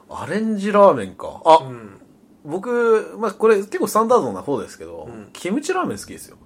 [0.10, 2.00] アレンジラーメンかあ、うん。
[2.46, 6.38] 僕まあこれ結構スタンダードな方ですけど、キムチラーメン好きですよ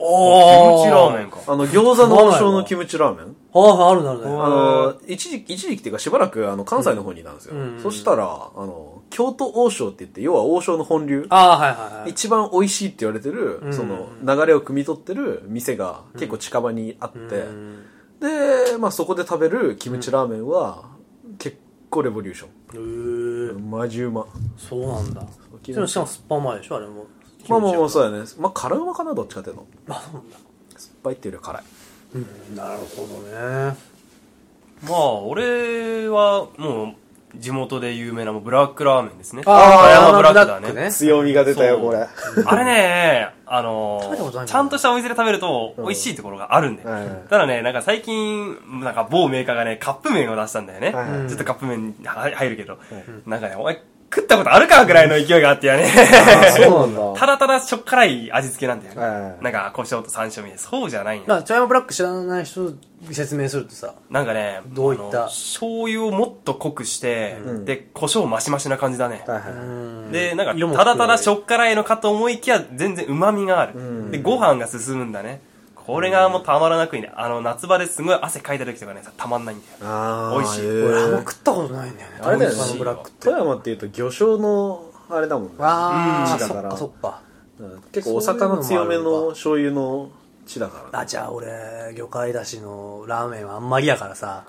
[0.00, 1.38] おキムチラーメンか。
[1.46, 3.36] あの餃子の王将のキムチラーメン？
[3.52, 4.24] ああ、あるなるね。
[4.26, 7.80] あの一時一時期っていうかしばらくあの関西の方にいたんですよ、うん。
[7.82, 11.26] そしたらあの京都王将って言って要は王将の本流。
[11.30, 12.10] ああ、はいはいはい。
[12.10, 13.72] 一番美味しいって言われてる、ん。
[13.72, 17.84] その流れを汲み取ってる店が結構近場にあって、うん。
[18.20, 20.84] で、まあ、そこで食べるキムチラーメンは
[21.38, 21.56] 結
[21.88, 23.68] 構レボリューショへン、ー。
[23.68, 24.26] マジうま。
[24.56, 25.22] そうなんだ。
[25.64, 27.06] しかも酸っぱいでしょあれも。
[27.48, 27.90] まあまあまあう。
[27.90, 30.36] そうだねまあ辛うまかなどっちかっていうとあ、そうなんだ。
[30.76, 31.64] 酸っぱいっていうよりは辛い
[32.14, 33.76] うん、なるほどね。
[34.84, 36.94] まあ、俺はもう、
[37.36, 39.42] 地元で有名なもうブラックラーメンですね。
[39.44, 40.90] ああ、葉山ブラックだね。
[40.90, 42.06] 強みが出たよこれ
[42.46, 46.88] あれね、あ食べたことないんだのちゃんとしたお店で食べると美味しいところがあるんだよ。
[46.88, 50.92] はいただね、なんか最近、なんか某メーカーがね、カップ麺を出したんだよね。
[50.92, 52.78] はいはいちょっとカップ麺に入入るけど、
[53.26, 55.86] なんかね、お前食ったことあるかぐらいの勢いがあってやね。
[56.56, 59.00] そうなんだ ただただしょっ辛い味付けなんだよね。
[59.00, 60.58] はいなんか胡椒と山椒みたいな。
[60.58, 61.24] そうじゃないんよ。
[61.28, 62.60] まあ、茶山ブラック知らない人
[63.06, 65.24] に説明するとさ、なんかね、どういった？
[65.24, 69.24] 醤油をもっと濃くして、うんで、胡椒マシマシな感じだね。
[69.26, 73.74] はいはいうんで、なんか、ただただしょっ辛いのかと思いきや、全然旨味がある。
[73.78, 75.42] んで、ご飯が進むんだね。
[75.88, 77.10] これがもうたまらなくいいね。
[77.16, 80.38] あの、夏場ですごい汗かいた時とかね、さたまんないんだよ。
[80.38, 82.18] 美味しい俺あんま食ったことないんだよね。
[82.20, 83.24] あれだよね茶山ブラックって。
[83.24, 87.20] 富山っていうと魚醤のあれだもんねああ、地だからそっかそっか。
[87.60, 90.10] うん結構お魚強めの醤油の
[90.46, 94.44] 地だからねあ、じゃあ俺、魚介だしのラーメンはあんまりやからさ。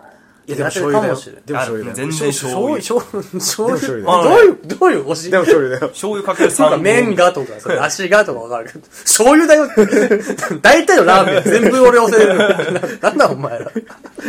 [0.50, 1.44] いやでも苦手かもしれない。
[1.46, 2.76] でも醤油だよ全然醤油。
[2.78, 4.24] 醤油、醤油。
[4.24, 9.86] どういう、どういう推しでも醤油だよ醤油かけるそうか、3麺がとか、それ 足がとかわかるけど、醤油だよって。
[10.62, 12.36] 大体のラーメン全部俺押せる。
[13.02, 13.66] なんだお前ら。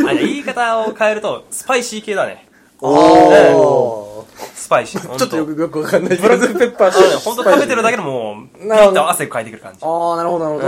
[0.08, 2.46] あ言い方を変えると、スパイシー系だね。
[2.82, 5.00] おスパイシー。
[5.00, 5.54] ーちょっとよく。
[5.54, 6.18] くよくわかんない。
[6.18, 9.78] ブラックペッパーあのね、ほんと食べてるだけでもう、ピッと汗かいてくる感じ。
[9.82, 10.60] あー、なるほど、なる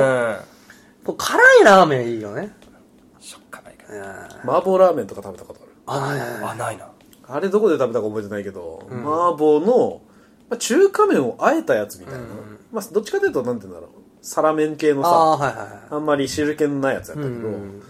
[1.04, 1.14] ほど。
[1.14, 2.54] 辛いラーメンいいよね。
[3.20, 3.81] しょっかないかうん
[4.44, 6.02] 麻婆ラーメンとか食べたことある？
[6.06, 6.34] あ、ないないら。
[6.40, 6.88] ないあ、ないな。
[7.28, 10.02] あれどこで食べたか覚えてないけど、麻婆の、
[10.50, 12.20] まあ、中華麺をあえたやつみたいな、
[12.72, 15.68] まあ、どっちかというとなんて言うんだろうサラ麺系のさはいはいはい。
[15.90, 17.82] あんまり汁気のないやつやったけど、うん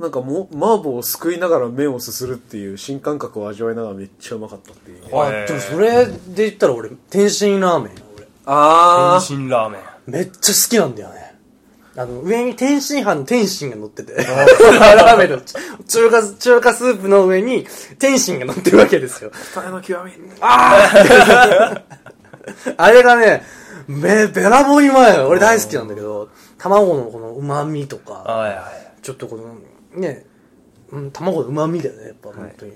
[0.00, 8.26] なんかもう麻婆をすくいながら麺をすするっていう新感覚を味わいながらめっちゃうまかったっていうはあ、でもそれで言ったら俺、天津ラーメンよ俺。
[8.46, 9.80] あ天津ラーメン。
[10.06, 11.29] めっちゃ好きなんだよね。
[12.00, 15.40] あの、上に天津飯の天津が乗ってて、ラーメンの
[15.86, 17.66] 中華、中華スープの上に
[17.98, 19.30] 天津が乗ってるわけですよ。
[19.54, 20.12] 二重の極み。
[22.78, 23.42] あれがね、
[23.86, 25.28] め、べらぼうにうまいの。
[25.28, 29.02] 俺大好きなんだけど、卵のこの旨味とか、はいはい。
[29.02, 29.56] ちょっとこの、
[30.00, 30.24] ね、
[30.92, 32.72] うん、卵の旨味だよね、やっぱ本当に。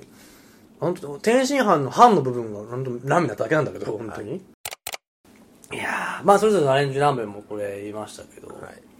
[0.80, 4.36] 本当天津飯の飯の部分が本当ラーメンだっただけなんだけど、本当に。
[5.72, 8.93] い、やー、まあそれぞれのアレンジラーメンもこれ言いましたけど、はい。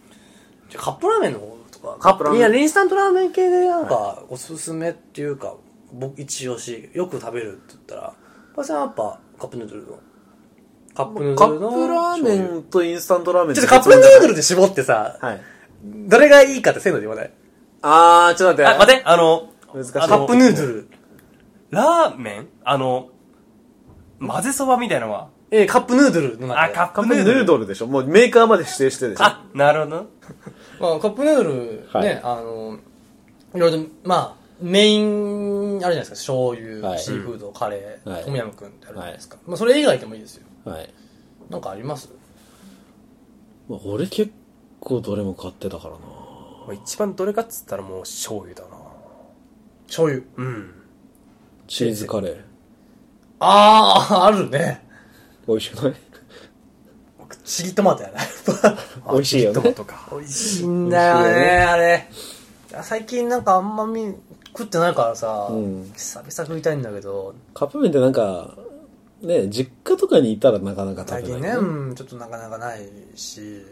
[0.69, 5.55] じゃあカップラーメンの方とか、カップラーメンいや、インスタントラーメン系でなんか、おすすめっていうか、
[5.93, 8.13] 僕一押し、よく食べるって言ったら、
[8.55, 9.99] パイセンはやっぱカップヌードルの。
[10.95, 11.69] カップヌーカドルの。
[11.69, 15.41] ップラーメンとインスタントラーメンちょっとカップヌードルで絞ってさ、はい。
[15.83, 17.31] どれがいいかってせーので言わない
[17.81, 18.75] あー、ちょっと待って。
[18.75, 19.93] あ、待って、あの、難しい。
[19.93, 20.87] カップヌードル。
[21.69, 22.47] ラーメン？
[22.63, 23.09] あの、
[24.25, 25.29] 混ぜそばみたいなのは？
[25.51, 26.73] えー、カップヌードルの中あ、で。
[26.73, 27.45] カッカップヌープヌードル。
[27.45, 30.07] ドルでしょもうメーカーまで指定してるでしょあ、なるほど。
[30.79, 32.79] まあ、カップヌードル、はいね、あの、
[33.53, 39.37] いろいろと、まあ、メイン、あるじゃないですか、醤油、はいシーフード、カレー、はいトムヤムクンってあるじゃないですか。
[39.45, 40.45] まあ、それ以外でもいいですよ。
[40.65, 40.93] はい。
[41.49, 42.09] なんかあります？
[43.67, 44.31] まあ、俺結
[44.79, 46.05] 構どれも買ってたからなま
[46.69, 48.77] あ一番どれかっつったらもう醤油だな。
[49.87, 50.23] 醤油？
[50.37, 50.73] うん。
[51.67, 52.41] チーズカレー。
[53.39, 54.83] ああ、あるね。
[55.47, 55.95] 美味しくない？
[57.25, 58.19] 僕、チリトマトやな。
[59.11, 59.55] 美味しいよね。
[59.55, 60.07] トマトか。
[60.11, 62.07] 美味しいんだよね、あれ。
[62.83, 64.13] 最近なんかあんまみ
[64.49, 68.53] 食ってないからさ、うん久々食いたいんだけど、カップ麺ってなんか、
[69.21, 71.69] ね、実家とかにいたらなかなか食最近ね、べないよね。
[71.69, 73.65] うん、ちょっとなかなかないし、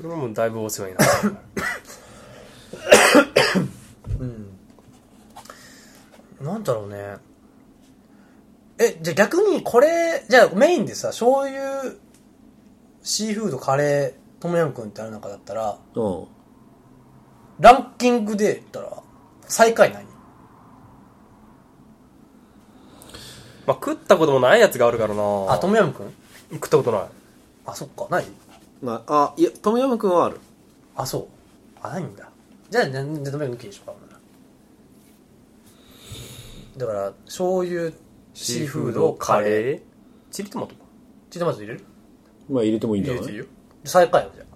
[0.00, 1.14] これもだいぶお世話になった。
[6.44, 7.16] なんだろうね。
[8.78, 11.96] え、じゃあ逆にこれ、じゃあメインでさ、醤油、
[13.02, 16.26] シーフード、カレー、トムヤムクンってある中だったら、うん。
[17.58, 19.02] ランキングで言ったら、
[19.42, 20.04] 最下位何
[23.66, 25.22] まあ食ったこともないやつがあるからな。
[25.52, 26.12] あ、トムヤムクン？
[26.52, 27.02] 食ったことない。
[27.66, 28.26] あ、そっか、ない？
[28.80, 30.38] まあ、あ、いや、トムヤムクンはある。
[30.94, 31.26] あ、そう。
[31.82, 32.30] あ、ないんだ。
[32.70, 34.20] じゃあ、なんでトムヤムクン抜きでしょうか、ほんなら
[36.76, 37.92] だから、醤油、
[38.34, 39.74] シーフード、カレー。
[39.76, 39.80] ー。
[40.30, 40.82] チリトマトか。
[41.30, 41.84] チリトマト入れる？
[42.48, 43.36] まあ入れてもいいんじゃない？
[43.36, 43.44] よ。
[43.84, 44.48] 最下位よ、じゃあ。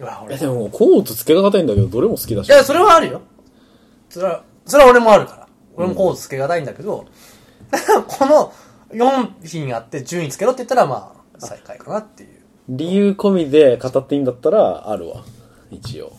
[0.00, 0.34] うわ、俺。
[0.36, 2.48] え、でも、コートつけがたいんだけど、どれも好きだし。
[2.48, 3.20] いや、それはあるよ。
[4.08, 5.48] それは、それは俺もあるから。
[5.76, 7.06] 俺もコースつけがたいんだけど、
[8.08, 8.52] この
[8.92, 12.30] 4品あって順位つけろって言ったら、まあ、最下位かなっていう。
[12.68, 15.22] 理由込みで語っていいんだったら、あるわ。
[15.70, 16.12] 一応。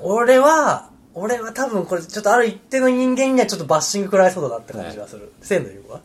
[0.00, 5.32] 俺は、俺は多分これちょっとある一定の人間にはちょっとバッシング食らいそうだなって感じがする。
[5.42, 6.00] せーの言うわ。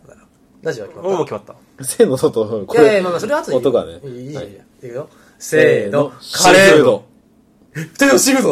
[0.62, 1.56] ラジオは決まった俺も決まった。
[1.82, 4.00] せーの外、こいやいや、まあまあそれは後で音がね。
[4.04, 4.46] いいいいいいはい
[4.84, 5.08] いいよ。
[5.38, 6.12] せーの。
[6.20, 7.04] シカレーーフード。
[7.74, 8.44] 二人ともシーフー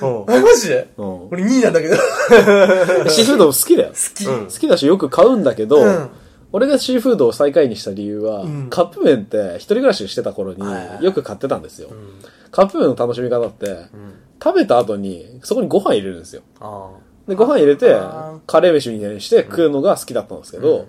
[0.00, 0.26] ド。
[0.26, 0.34] うん。
[0.34, 0.88] え、マジで？
[0.98, 1.96] うん俺2位なんだけど。
[3.08, 3.88] シーフード好きだよ。
[3.90, 4.26] 好き。
[4.26, 6.10] うん好きだしよく買うんだけど、うん
[6.52, 11.88] 俺がシーフードを最下位にした理由は、んカップ麺って一人暮らししてた頃にはいはいよく買ってたんですよ。
[12.52, 13.86] カップ麺の楽しみ方って、
[14.40, 16.42] 食べた後にそこにご飯入れるんですよ。
[16.60, 16.90] あ
[17.26, 20.86] で、ご飯入れてあー、カレー飯みたいにして食うのが好きだったんですけど、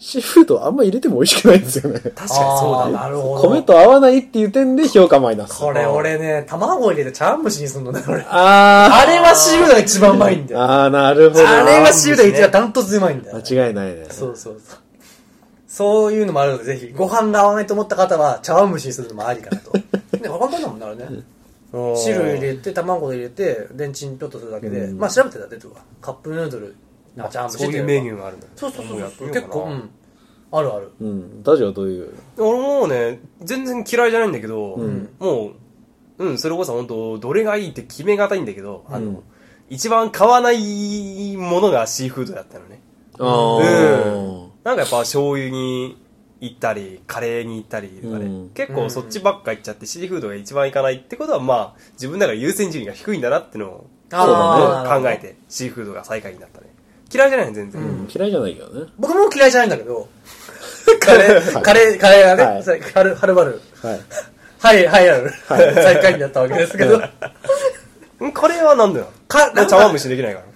[0.00, 2.00] シーフードあんま入れても美味しくないんですよね。
[2.16, 3.00] 確かにそうだ。
[3.02, 3.48] なるほど。
[3.50, 5.58] 米と合わないっていう点で評価マイナス。
[5.58, 8.24] これ俺ね、卵入れて茶碗蒸しにすんのね、俺。
[8.26, 8.94] あー。
[8.96, 10.62] あれはシーフードが一番うまいんだよ。
[10.62, 11.46] あー、なるほど。
[11.46, 13.36] あれはシーフードが一番ダントツでうまいんだよ。
[13.36, 14.06] 間違いないね。
[14.08, 14.78] そうそうそう。
[15.68, 19.72] そういうのもあるので、ぜひ、ご飯が合わないと思った方は、茶碗蒸しにするのもありかなと。
[19.76, 19.82] ね、
[20.22, 21.06] 簡単だもんな、あれね。
[21.10, 21.24] うん
[21.94, 25.76] 汁入れて、卵入れて、レンチンちょっとするだけで、まあ調べてたら出てるわ。
[26.00, 26.74] カップヌードル、
[27.16, 28.16] なんか茶碗蒸しそういうメニュー。
[28.16, 28.46] があるんだ。
[28.56, 29.90] そうそうそうもやってみよ結構、うん。
[30.52, 30.90] あるある。
[31.00, 31.42] うん。
[31.42, 32.12] ダジはどういう？
[32.38, 35.52] 俺もうね、全然嫌いじゃないんだけど、んも
[36.18, 39.22] う、うん、それこそ本当どれがいいって決めがたいんだけど、あの、うん
[39.72, 42.82] 一番買わないものがシーフードだったのね。
[43.20, 44.48] あー。
[44.64, 45.96] なんかやっぱ醤油に
[46.40, 56.66] 行ったり、カレーに行ったりとかね、うん結構そっちばっか行っちゃってシーフードが一番行かないってことは、まあ、自分ながら優先順位が低いんだなってのを考えて、シーフードが最下位になったね。
[57.12, 57.82] 嫌いじゃない全然。
[57.82, 58.86] うん嫌いじゃないけどね。
[58.98, 60.08] 僕も嫌いじゃないんだけど、
[61.00, 64.00] カレー、カレー、カレーがね、はいさはる、はるばる、はい。
[64.60, 69.06] はい、はい、ある、最下位になったわけですけど、んカレーはなんだよ。
[69.26, 70.50] か、茶碗蒸しできないから。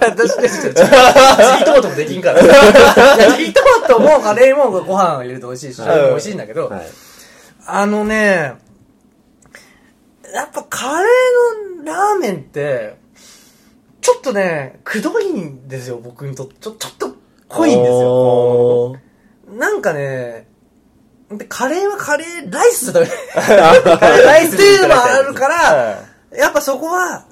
[0.00, 2.42] 私ですチリトマトもできんから。
[2.42, 6.86] いやチリトマトもカレーもご飯入れると美味しいし、はい美味しいんだけど、はい。
[7.66, 8.54] あのね、
[10.32, 12.96] やっぱカレーのラーメンって、
[14.04, 16.56] ちょっとね、くどいんですよ、僕にとって。
[16.60, 17.14] ちょ、ちょっと
[17.48, 17.98] 濃いんですよ。
[17.98, 18.96] よ。
[19.56, 20.46] なんかね、
[21.30, 23.12] で、カレーはカレーライスだよね。
[23.32, 25.96] カレーライスっていうのもあるからは
[26.34, 27.24] いやっぱそこは、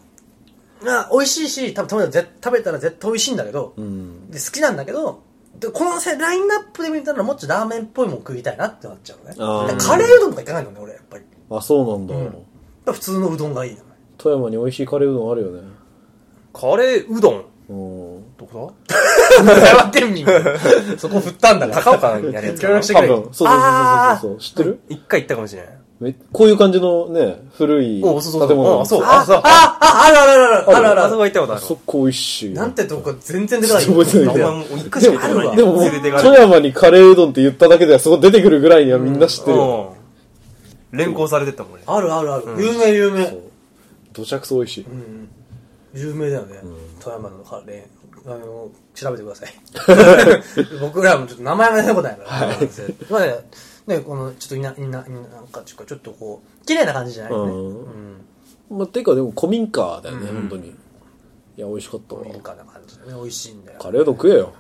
[0.83, 4.31] まあ、美味しいし、多分食べたら絶食べたら絶対美味しいんだけど、うん。
[4.31, 5.21] で好きなんだけど、
[5.61, 9.75] でこのせラインナップで見たらもっとラーメンっぽいもん食いたいなってなっちゃうのね。
[9.79, 11.25] カレーうどんとかいかないのね、俺、やっぱり。
[11.51, 12.15] あ、そうなんだ。
[12.15, 12.47] うん
[12.87, 13.83] 普通のうどんがいいのね。
[14.17, 15.83] 富山に美味しいカレーうどんあるよね。
[16.53, 17.45] カレーうどん。
[17.69, 18.37] うん。
[18.37, 18.73] どこ
[19.39, 20.33] 富山県民が
[20.99, 21.83] そこ振ったんだから。
[21.83, 23.09] だ高岡にやるやつかな協力してくれ。
[23.09, 24.39] 多分、そうそうそうそう。
[24.39, 24.81] 知ってる？
[24.89, 25.71] 一回行ったかもしれない。
[26.01, 28.63] めこういう感じのね、古いおそうそう。
[28.75, 31.63] あそうあ、あ、あ、あるあるあるあるあるあそこ行ったことある。
[31.63, 32.55] そこ美味しい。
[32.55, 35.57] なんてとこ全然出てない覚えてないもう一回しかない。
[35.57, 35.79] でも、
[36.21, 39.95] 富山にカレーうどんって言っただけではそこ出てくるぐらいにはみんな知ってるよ。
[40.93, 40.99] うん。
[40.99, 41.83] 連行されてったもん俺。
[41.87, 42.45] あるあるある。
[42.59, 43.37] 有名有名。
[44.13, 44.85] どちゃくそ美味しい。
[44.85, 45.29] うん
[45.95, 46.61] 有名だよね。
[47.01, 48.33] 富山のカレー。
[48.33, 49.53] あの、調べてください。
[50.81, 52.31] 僕らもちょっと名前が出たことないから。
[53.11, 53.45] まあね、
[53.87, 57.53] ね、この、ちょっといな、いな、いななんか、ちょっとこう、綺麗な感じじゃないよね。
[57.53, 57.85] うん
[58.71, 58.79] うん。
[58.79, 60.69] まあ、ていうかでも古民家だよね、うん本当に。
[60.69, 62.23] いや、美味しかったわ。
[62.25, 63.79] 民家な感じでね、美味しいんだよ。
[63.81, 64.55] カレーうどん食えよ。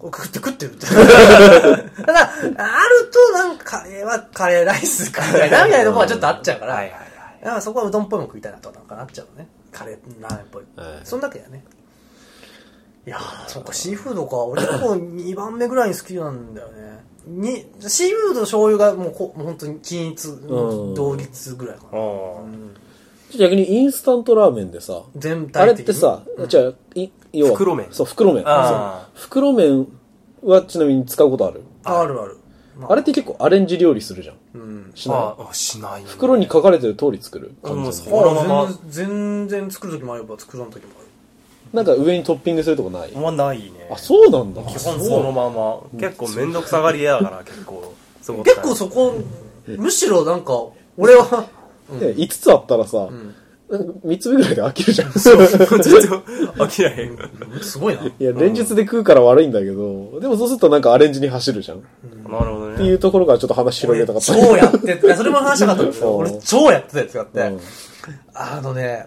[0.00, 0.86] 食って食ってるって。
[2.04, 7.00] ただ、あるとなんかカレーはカレーライスかみたいなみたいなところはちょっとあっちゃうから、はいはいはい。
[7.42, 9.48] だからそこはうどんっぽいもん食いたいなとなんかなっちゃうのね。
[9.72, 10.64] カレー、ラーメンっぽい。
[10.76, 11.64] はいそんだけだね。
[13.06, 14.36] いやー、そっか、シーフードか。
[14.44, 17.04] 俺結構2番目ぐらいに好きなんだよね。
[17.26, 21.98] に、シーフードと均一がもうこもう本当に均一、うん同率ぐらいかな。
[21.98, 22.02] あ
[22.42, 22.74] うん
[23.38, 25.84] 逆にインスタントラーメンでさ、全あれ体的に？
[25.84, 28.42] ってさ、じゃあ、い要は袋麺そう、袋麺。
[28.46, 29.86] あそう袋麺
[30.42, 31.62] はちなみに使うことある？
[31.84, 32.37] あるある。
[32.78, 34.36] まあれって結構アレンジ料理するじゃん。
[34.54, 34.92] うん。
[34.94, 35.18] しない？
[35.18, 35.36] あ。
[35.50, 36.04] あ、しない。
[36.04, 37.52] 袋に書かれてる通り作る？
[37.62, 41.08] うん感じそうこのままあ全然作る時もあれば作らん時もある。
[41.72, 43.12] なんか上にトッピングするとこない？
[43.12, 43.90] まあないね。
[43.92, 44.62] あ、そうなんだ。
[44.62, 45.80] 基本そのまま。
[46.00, 47.94] 結構めんどくさがり屋だから結構。
[48.22, 49.14] そこ結構そこ、
[49.66, 50.52] むしろなんか、
[50.98, 51.48] 俺は、
[51.98, 53.34] で5つあったらさ、んなん
[53.68, 55.12] か3つ目ぐらいで飽きるじゃん。
[55.12, 57.62] ちょっと飽きない。
[57.62, 58.02] すごいな。
[58.04, 61.78] いや、連日で食うから悪いんだけど、でもそうするとなんかアレンジに走るじゃん。
[61.78, 61.80] っ
[62.28, 62.76] なるほどね。
[62.76, 64.34] ていうところからちょっと話広げたかった。
[64.34, 67.60] 超やって、いやそれも話したかった俺超やってたやつがあって、うん
[68.34, 69.06] あのね、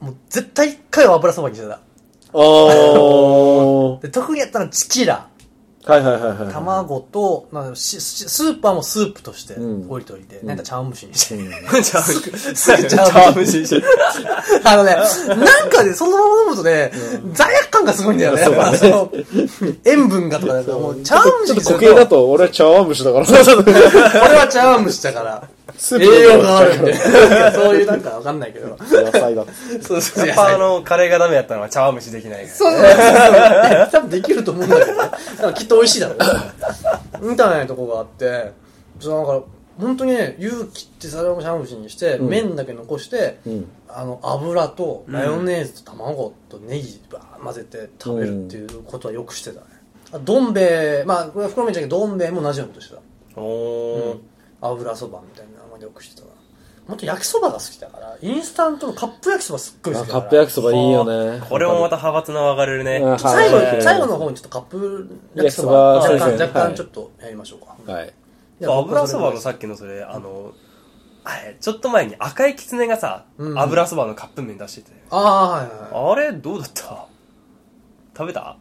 [0.00, 1.74] もう絶対一回は油そばにしてた。
[1.74, 4.02] あー。
[4.02, 5.28] で、特にやったのはチキラ。
[5.88, 6.52] はいはいはいはい。
[6.52, 11.38] 卵と、スーパーもスープとしてうん置いといて、なんか茶碗蒸しにして。
[11.82, 13.82] 茶茶碗蒸 碗蒸しして。
[14.64, 14.96] あのね、
[15.28, 16.92] なんかね、そのまま飲むとね、
[17.32, 18.44] 罪悪感がすごいんだよね。
[19.86, 23.26] 塩分がとかだから、もう茶碗蒸しちょっと固形だと、俺は茶碗蒸しだから。
[23.26, 23.38] 俺
[24.36, 25.48] は茶碗蒸しだから、
[25.78, 26.94] スープ栄養があるんで。
[26.94, 28.76] そういうなんかわかんないけど。
[28.80, 29.44] 野菜だ。
[29.80, 32.54] そうそうやっぱあの、カレーがダメやったのは茶碗蒸しできないから。
[32.54, 33.88] そうそうそう。
[33.92, 35.10] 多分できると思うんだけどね。
[35.38, 36.14] 多分きっと美味しいだろ
[37.22, 37.30] う。
[37.30, 38.52] みたいなとこがあって、
[39.00, 39.46] そうなんか、
[39.78, 43.68] 本当にね、勇気って皿をシャン蒸しにして、うん麺だけ残して、うん。
[43.88, 49.66] あの、油とマヨネーズと卵とネギばー混ぜて食べるっていうことはよくしてたね。
[50.12, 53.40] あどん兵衛、まあ、これは袋麺じゃなくて、どん兵衛も同じようなことしてた。
[53.40, 54.18] おー。
[54.60, 56.32] 油そばみたいなのまでよくしてたな。
[56.88, 61.40] 本当焼きそばが好きだから、インスタントのカップ焼きそばすっごい好きだかカップ焼きそばいいよね。
[61.48, 62.96] これもまた派閥の分かれるね。
[62.96, 67.92] うん最後はい最後の方にちょっとカップ焼きそば若干焼きそばそうですねはい若干ちょっとやりましょうか。
[67.92, 68.06] はい。
[68.60, 70.52] いや油そばのさっきのそれ、あの、
[71.24, 74.92] あれ、ちょっと前に赤いきつねがさ、うん油そばのカップ麺出してて。
[75.10, 77.06] ああ、はいはいはあれ、どうだった？
[78.16, 78.56] 食べた？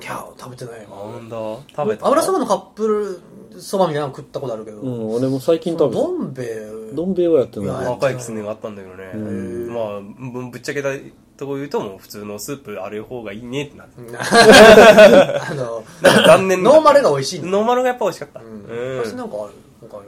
[0.00, 0.04] い。
[0.04, 1.12] いや、食べてないわ。
[1.12, 1.36] なんだ
[1.76, 2.06] 食べた？
[2.06, 3.20] 油そばのカップ
[3.58, 6.02] そばみたいなの食ったことあるけど、うん、俺も最近食べた。
[6.02, 6.94] どん兵衛？
[6.94, 7.92] どん兵衛はやっていやない。
[7.94, 9.12] 赤いきつねがあったんだけどね。
[9.12, 10.88] んまあ、ぶぶっちゃけた
[11.36, 13.94] とこ言うともう普通のスープある方がいいねってなって。
[14.18, 16.70] あの、残念な。
[16.70, 18.40] ノーマルが美味しいノーマルがやっぱ美味しかった。
[18.40, 18.44] う。
[18.44, 18.98] うんん。
[19.04, 20.02] 私なんかある他は、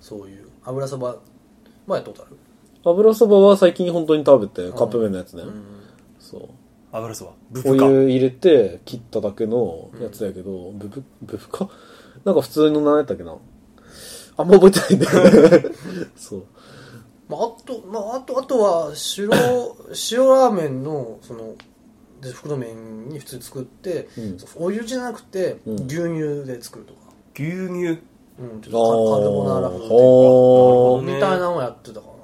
[0.00, 1.16] そういう油そば、
[1.86, 2.36] まあやったことある？
[2.84, 5.42] 油そばは最近本当に食べて、カップ麺のやつね。
[6.20, 6.48] そう。
[6.92, 7.32] 油そば。
[7.50, 7.74] ブお。
[7.74, 11.68] 湯入れて切っただけのやつやけど、ブブ、ブフか
[12.24, 13.36] なんか普通の何やったっけな
[14.36, 15.74] あんま覚えてないんだよね。
[16.16, 16.44] そう。
[17.28, 19.32] まあ、あと、まあ、あと、あとは、白、
[20.10, 21.54] 塩ラーメンの、その、
[22.20, 27.00] で袋麺に普通に作って、うんお湯じゃなくて、うん牛乳で作るとか。
[27.34, 28.02] 牛乳？
[28.40, 29.98] うん、ちょっとカカルボナーラ風っていう
[31.00, 32.17] か、みたいなのをやってたかな。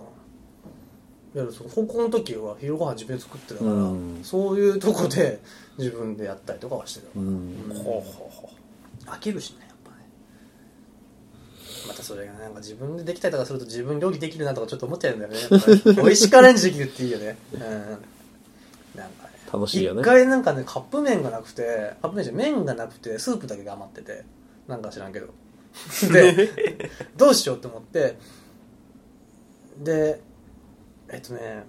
[1.35, 4.20] いわゆるその高校の時は昼ご飯自分で作ってたから、うん。
[4.22, 5.41] そういうとこで
[5.78, 7.09] 自分でやったりとかはしてた。
[7.16, 7.26] うん。
[7.70, 8.51] うんほうほうほ
[9.07, 10.07] 飽きるしねやっぱね。
[11.89, 15.39] またそれがなんか自分でできたりとかすると自分料理できるなとかちょっと思っちゃうんだよね。
[15.97, 17.37] 美味しくアレンジできるっていいよね。
[17.53, 17.61] うん。
[17.61, 19.30] なんかね。
[19.53, 20.03] 楽しいよね。
[20.03, 24.24] 一回なんかねカップ麺がなくてカップ麺じゃ麺がなくてスープだけが余ってて
[24.68, 25.30] なんか知らんけど。
[26.12, 28.16] で、 どうしようと思って、
[29.82, 30.20] で、
[31.11, 31.64] えっとね、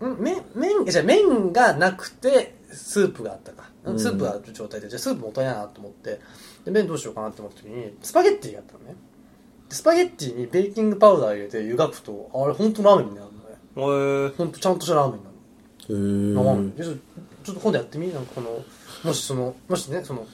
[0.00, 0.22] ん？
[0.22, 3.70] 麺、麺、じゃあ麺がなくて、スープがあったか。
[3.84, 3.98] うん。
[3.98, 6.20] スープがある状態で、じゃあスープもったいないなと思って、
[6.64, 8.96] で、麺どうしようかなって思った時に、スパゲッティがあったのね。
[9.68, 14.28] でスパゲッティにベーキングパウダー入れて湯がくと、あれ本当ラーメンになるのね。
[14.30, 16.62] え本当ちゃんとしたラーメンになるの。
[16.64, 16.92] へえでちょ
[17.44, 18.64] ちょっと今度やってみなんかこの
[19.04, 20.26] もしそのもしねその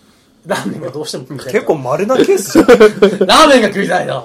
[0.46, 2.66] ラーメンがどうしても食いたい結構丸なケースじゃん。
[3.26, 4.24] ラーメンが食いたいな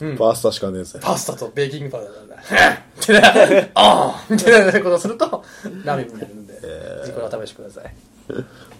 [0.00, 0.16] うん。
[0.16, 0.98] パスタしかねえぜ。
[1.02, 5.44] パスタとベーキングパウダーだみたいなああみたいなことをすると
[5.84, 6.60] ラーメンになるんでぜ
[7.06, 7.94] ひこれは試してください。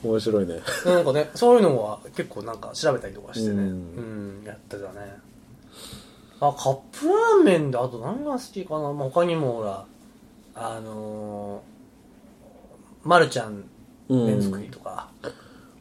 [0.03, 0.61] 面白いね。
[0.87, 3.55] なんかねそういうのは結構なんか調べたりとかしてね。
[3.55, 5.17] ううんんやってたね。
[6.41, 9.85] あカップラーメンであと何が好きかな、まあ、他にもほら
[10.55, 13.65] あのー、まるちゃん
[14.09, 15.09] 麺作りとか、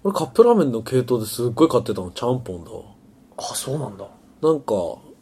[0.04, 2.12] 俺カップラーメンの系統ですっごい買ってたの。
[2.12, 2.72] ちゃんぽんだ。
[2.72, 2.84] わ
[3.38, 4.08] あそうなんだ。
[4.42, 5.13] なんか2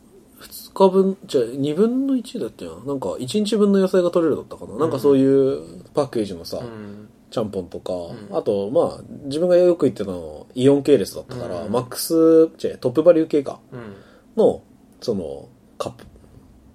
[0.74, 2.94] 日分じゃあ2分の1だったよな。
[2.94, 7.10] んか1日分の野菜が取れるだったかな、なんかそういうパッケージのさ、うん。
[7.30, 8.38] ちゃんぽんとか、ん。
[8.38, 11.72] あとまあ自分がよく行ってたのイオン系列だったから、うん。
[11.72, 13.60] マックスじゃあトップバリュー系か。
[13.72, 13.96] うん。
[14.38, 14.62] の
[15.02, 16.06] そのカップ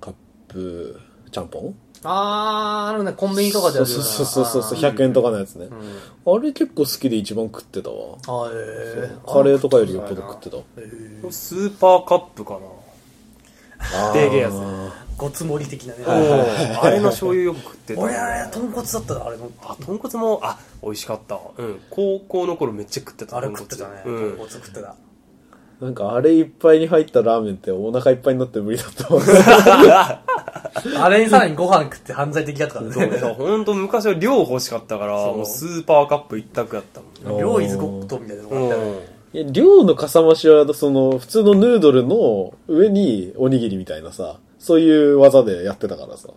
[0.01, 0.15] カッ
[0.49, 1.75] プちゃんぽん
[2.05, 6.39] あーあのねコンビニとかでそうやるそうそうそうそうあー100円とかのやつね、うん。
[6.39, 8.17] あれ結構好きで一番食ってたわ。
[8.27, 10.57] あえー、カレーとかよりよっぽど食ってた。
[10.77, 11.33] えー。
[11.33, 12.61] スーパーカップかな。
[14.13, 14.55] でけえやつ。
[15.17, 16.05] ごつ盛り的なね。
[16.07, 18.01] おあれの醤油よく食ってた。
[18.01, 21.39] 俺あれ豚骨だったなあれのあ、豚骨も、あ、美味しかった。
[21.57, 21.81] うん。
[21.91, 23.39] 高校の頃めっちゃ食ってた。
[23.39, 24.03] あれ食ってたね。
[24.05, 24.15] うん。
[24.33, 24.95] 豚骨食ってた。
[25.81, 30.23] なんかあれいっぱいに入ったラーメンってお腹いっぱいになって無理だったわ
[31.05, 37.41] あれにさらにご飯食って犯罪的だったからそうねそうほんと昔は量欲しかったから、もうスーパーカップ一択だったもん。
[37.41, 38.85] 料イズゴッドみたいなのがあったよ。
[38.85, 46.29] ねいや量のかさ増しはその普通のヌードルの上におにぎりみたいなさそういう技でやってたからさ。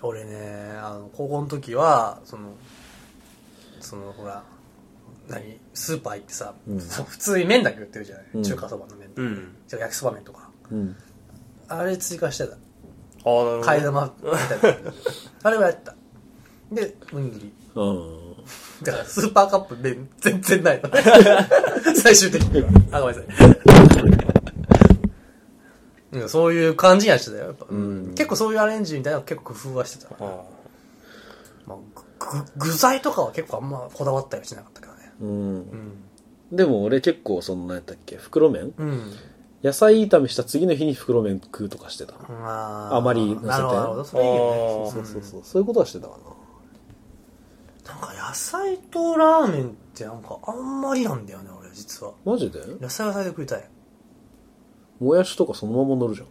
[0.00, 0.36] 俺ね
[0.80, 2.50] あの高校の時はその
[3.80, 4.44] そのほら
[5.28, 6.78] 何スーパー行ってさ、うん。
[6.78, 8.42] 普通に麺だけ売ってるじゃない、うん。
[8.42, 9.08] 中華そばの麺。
[9.10, 9.56] とか、うん。
[9.66, 10.50] じゃあ焼きそば麺とか。
[10.70, 10.96] うん。
[11.68, 12.52] あれ追加してた。
[12.54, 12.64] ああ、なる
[13.24, 13.60] ほど。
[13.62, 14.92] 替え玉みたいな。
[15.42, 15.94] あれはやった。
[16.72, 17.52] でおにぎり。
[17.74, 18.27] うん
[18.82, 20.90] だからスーパーカップ麺全然ないの。
[21.96, 22.68] 最終的には。
[22.92, 23.48] あごめんなさい。
[26.12, 28.14] うんそういう感じにはしてたよやっぱ、ん。
[28.14, 30.42] 結構そういうアレンジみたいなの結構工夫はしてた、あ
[31.66, 31.76] まあ、
[32.56, 35.12] ぐ具材とかは結構あんまこだわったりはしなかったからね。
[35.20, 35.28] うん。
[35.30, 35.92] うん。
[36.50, 38.16] でも俺結構その何やったっけ？
[38.16, 38.72] 袋麺？
[38.78, 39.12] うん。
[39.62, 44.04] 野菜炒めした次の日に袋麺食うとかしてたああまり乗せてなるほどなるほど。
[44.04, 44.40] それいいよね。
[44.40, 44.90] あー。
[44.92, 45.40] そうそうそう。
[45.44, 46.18] そういうことはしてたかな
[47.94, 52.12] んか野菜とラーメンってなんかあんまりなんだよね俺実は。
[52.24, 52.60] なマジで？
[52.80, 53.68] 野菜は野菜で食いたい。
[55.00, 56.24] もやしとかそのまま乗るじゃ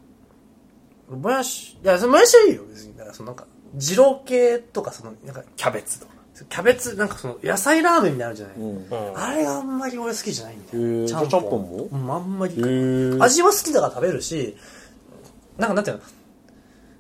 [1.13, 1.21] ん。
[1.21, 2.95] もやしいやそのもやしはいいよ別に。
[2.95, 6.17] だからそのなんか二郎系とかそのなんかキャベツとか。
[6.37, 9.09] キャベツなんかその野菜ラーメンみたいなのあるじゃない、うん。
[9.09, 9.19] うん。
[9.19, 11.89] あれがあんまり俺好きじゃないんだよ、ちゃんぽんも？
[11.91, 12.53] うんあんまり
[13.19, 14.55] 味は好きだから食べるし
[15.57, 16.03] なんかなんていうの？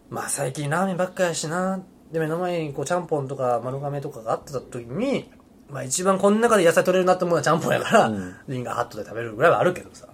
[0.09, 1.79] まあ最近ラーメンばっかりやしな
[2.11, 5.29] で目の前にこうちゃんぽんとか丸亀とかがあってた時に
[5.69, 8.35] まあ一番この中で野菜取れるなって思うのはちゃんぽんやから、うん。
[8.47, 10.07] リンガーハットで食べるぐらいはあるけどさ。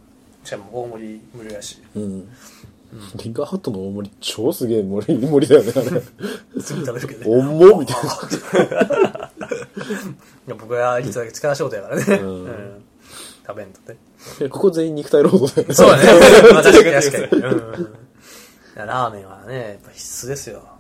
[0.43, 1.81] しかも大盛り無料やし。
[1.95, 2.29] うん。
[3.15, 6.61] リンガーハットの大盛り超すげえ盛り盛りだよねあれ。
[6.61, 7.37] すぐ食べるけどね。
[7.41, 7.95] 重っみたい
[9.17, 9.31] な。
[10.57, 12.45] 僕はいつだけ力仕事やからね、うん。
[12.45, 12.83] うん。
[13.45, 13.97] 食べんとね。
[14.41, 15.73] えここ全員肉体労働だよね。
[15.73, 16.03] そうだね。
[16.53, 17.41] まあ確かに確かに。
[17.43, 17.89] うん。
[18.75, 20.72] ラーメンはね、やっぱ必須ですよ。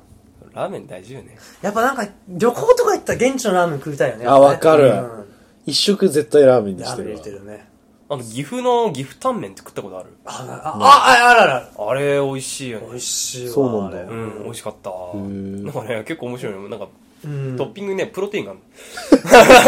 [0.53, 1.37] ラーメン大事よね。
[1.61, 4.25] やっぱなんか、旅行とか行ったら現地のラーメン食いたいよね。
[4.27, 5.23] あわかるうん
[5.65, 7.67] 一食絶対ラーメンにラーメン入してるわれてるね。
[8.09, 10.09] あの、岐阜の岐阜タンメンって食ったことある？
[10.25, 10.31] あ、
[10.61, 11.71] あ、あ、あらら。
[11.77, 12.87] あれ、美味しいよね。
[12.89, 13.53] 美味しいわ。
[13.53, 14.89] そうなんだあれうん、美味しかった。
[14.89, 16.69] ーなんかね、結構面白いの。
[16.69, 16.87] なんか、
[17.25, 17.57] うん。
[17.57, 18.53] トッピングね、プロテインがあ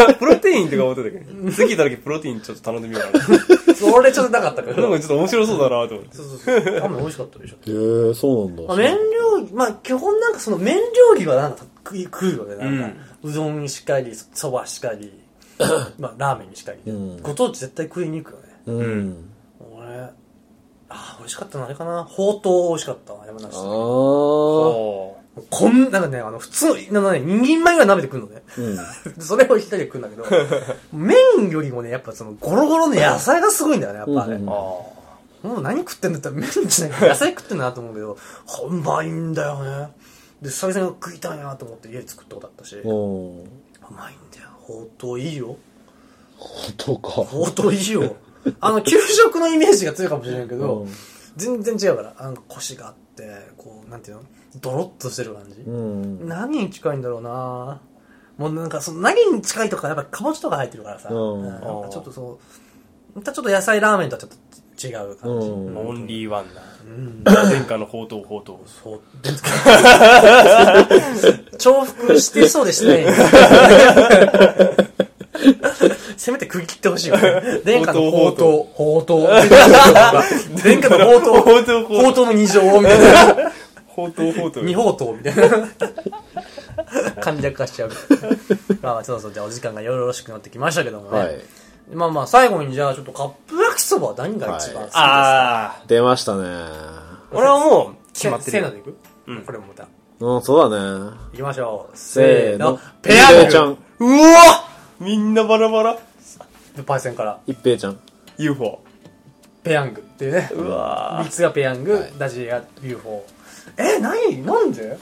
[0.08, 3.24] る プロテインってか思ってたけど、次来た時プロテインちょっと頼んでみようかな。
[3.76, 4.82] それちょっとなかったけど。
[4.82, 6.16] なんかちょっと面白そうだなと思って。
[6.16, 6.74] そうそうそう。
[6.74, 7.56] ラーメン美味しかったでしょ。
[7.56, 12.56] へえそうなんだまあ、麺料理、まあ基本なんかその麺料理はなんか食い食うよね。
[12.56, 15.12] なんか、うどんにしかり、そばしかり、
[15.98, 16.78] まあラーメンにしかり。
[16.90, 18.44] うんご当地絶対食いに行くよね。
[18.66, 19.30] うん
[19.76, 19.86] 俺、
[20.88, 22.04] あー、美味しかったのあれかな。
[22.04, 25.16] ほうとう美味しかったわ、山梨ああお
[25.50, 28.42] こん、なんかね、あの、普通の、なんかね、2人前ぐらい鍋で食うのね。
[28.58, 28.78] うん
[29.22, 30.24] それを一人で食うんだけど、
[30.92, 34.36] 麺よりもね、やっぱその、ゴロゴロの野菜がすごいんだよね、やっぱあれ。
[34.36, 34.94] うんーも
[35.44, 38.16] あう何食ってんだったら麺じゃなくて野菜食ってんだなと思うけど、
[38.68, 39.92] うまいんだよね。
[40.42, 42.90] で、久々に食いたいなと思って家で作ったことあったし、うう
[43.42, 43.44] ん
[43.94, 44.48] まいんだよ。
[44.62, 45.56] ほうとういいよ。
[46.38, 48.16] 本当かほうとういいよ。
[48.60, 50.88] あの、給食のイメージが強いかもしれないけど、うん
[51.36, 53.24] 全然違うから、あの、腰があって、
[53.56, 54.22] こう、なんていうの？
[54.60, 55.60] ドロッとしてる感じ。
[55.60, 56.26] うん。
[56.28, 57.80] 何に近いんだろうな
[58.38, 62.38] もうなんか、その、何に近いとか、やっぱかぼちとか入ってるからさ、うんなんかちょっとそ
[63.14, 64.36] う、またちょっと野菜ラーメンとはちょっと
[64.86, 65.48] 違う感じ。
[65.48, 66.46] うんオンリーワン
[66.86, 67.32] うんな。
[67.50, 68.58] 殿下の宝刀宝刀。
[68.66, 69.00] そう。
[71.58, 73.14] 重複してそうでしてない。
[76.16, 77.60] せめて区切ってほしいよね。
[77.64, 79.42] 殿下の宝刀、宝刀。
[80.62, 83.52] 殿下の宝刀、宝刀宝刀の二乗みたいな。
[83.88, 84.66] 宝刀宝刀。
[84.66, 85.68] 二宝刀みたいな。
[87.20, 87.90] 簡略化しちゃう。
[88.82, 91.18] まあまあ、そうそう、じゃあお時間がよろしくなってきましたけどもね。
[91.18, 91.38] はい。
[91.92, 96.42] まあまあ、最後にじゃあちょっとカップ焼きそばは何が一番好きですか、あ出ましたね。
[96.44, 96.68] ー。
[97.32, 98.74] 俺はもう、決まってるよせーの。
[98.74, 98.96] でいく？
[99.28, 99.86] うんこれもまた。
[100.18, 101.10] うん、そうだね。
[101.32, 101.96] いきましょう。
[101.96, 102.78] せーの。
[103.02, 103.76] ペヤングちゃん。
[104.00, 104.64] うわ
[105.00, 105.98] みんなバラバラ。
[106.84, 107.98] パイセンから、一平ちゃん。
[108.38, 108.80] UFO。
[109.62, 110.50] ペヤングっていうね。
[110.54, 113.24] うわ三つがペヤング、はいダジが UFO。
[113.76, 114.96] え、何なんで？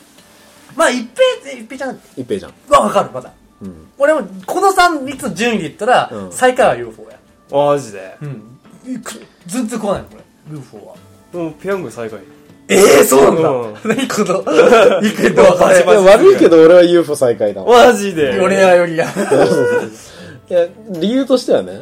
[0.75, 1.09] まあ、一
[1.43, 2.53] 平、一平ちゃん一平ちゃん。
[2.73, 3.33] はわかる、まだ。
[3.61, 3.89] うん。
[3.99, 7.19] 俺も、この3つの順位で言ったら、うん最下位は UFO や。
[7.51, 8.17] マジで？
[8.23, 8.59] うん。
[9.03, 9.13] く
[9.47, 10.23] 全然食わないの、これ。
[10.53, 10.95] UFO は。
[11.33, 12.21] もう、ペヤング最下位。
[12.69, 13.49] ええそうなんだ。
[13.51, 14.41] うん何この、
[15.03, 17.87] 意見の分かれいや悪いけど俺は UFO 最下位だわ。
[17.87, 18.41] マジで。
[18.41, 19.07] 俺はよりや。
[20.51, 21.81] いや、理由としてはね、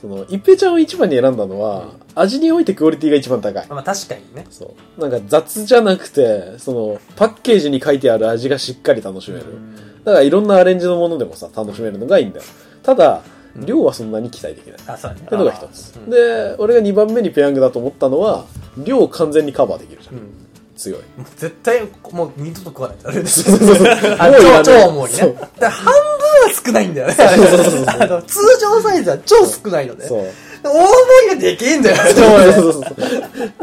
[0.00, 3.66] その、一平ちゃんを一番に選んだのは、味においてクオリティが一番高い。
[3.68, 4.46] まあ確かにね。
[4.50, 5.00] そう。
[5.00, 9.44] なんか雑じゃなくて、その、パッケージに書いてある味がしっかり楽しめる。
[10.04, 12.44] だからいろんなアレンジのものでもさ、楽しめるのがいいんだよ。
[12.82, 13.22] ただ、
[13.56, 14.76] 量はそんなに期待できない。
[14.86, 15.22] あ、そうだね。
[15.26, 15.92] っていうのが一つ。
[16.08, 18.44] で、俺が2番目にペヤングだと思ったのは、
[18.78, 20.14] 量を完全にカバーできるじゃん。
[20.16, 20.30] うん。
[20.76, 20.98] 強い。
[21.16, 23.44] もう絶対、もう二度と食わない あれです。
[23.44, 25.18] 超超重いね。
[25.18, 25.72] 半分は
[26.64, 27.16] 少ないんだよね。
[27.86, 30.08] あの通常サイズは超少ないので。
[30.08, 30.26] そう。
[30.64, 30.90] 大盛
[31.24, 31.96] りがでけえんだよ。
[31.96, 32.84] そうそうそうそう。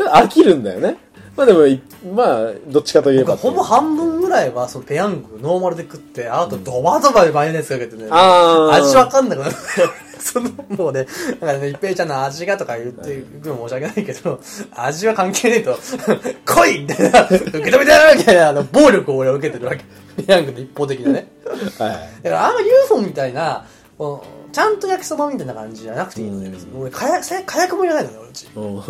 [0.14, 0.98] 飽きるんだよね。
[1.40, 1.82] まあでもい、
[2.14, 3.38] まあ、どっちかといえば。
[3.38, 8.10] ほぼ半分ぐらいは、そのペヤングノーマルで食って、あとドバドバでマヨネーズかけてね。
[8.12, 9.56] 味わかんなくなる。
[10.20, 11.08] その、もうね、
[11.40, 14.42] だからね、一平ちゃんの味がとか言っていくの申し訳ないけど、
[14.76, 15.80] 味は関係ねえと、
[16.46, 19.86] 来いみたいな、受け止めてやるみたいな、あの、暴力を俺は受けてるわけ。
[20.22, 21.32] ペヤングの一方的なね。
[21.48, 22.24] はい。
[22.24, 23.66] だからあんま UFO みたいな、
[23.98, 26.80] こうちゃんと焼きそばみたいな感じじゃなくていいのね、別に。
[26.80, 28.48] 俺、火薬、火薬もいらないのね、俺うち。
[28.56, 28.84] うんうん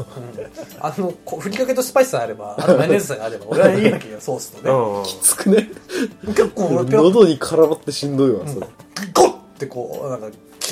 [0.80, 4.72] あの、こうふりかけとスパイスさえあれば、あとマヨネーズさえあれば、俺はいいわけよ、ソースとね。
[4.72, 5.22] うん。
[5.22, 5.70] つくね。
[6.28, 8.68] 結構俺、喉に絡まってしんどいわ、それ。
[9.14, 10.28] ゴッってこう、なんか、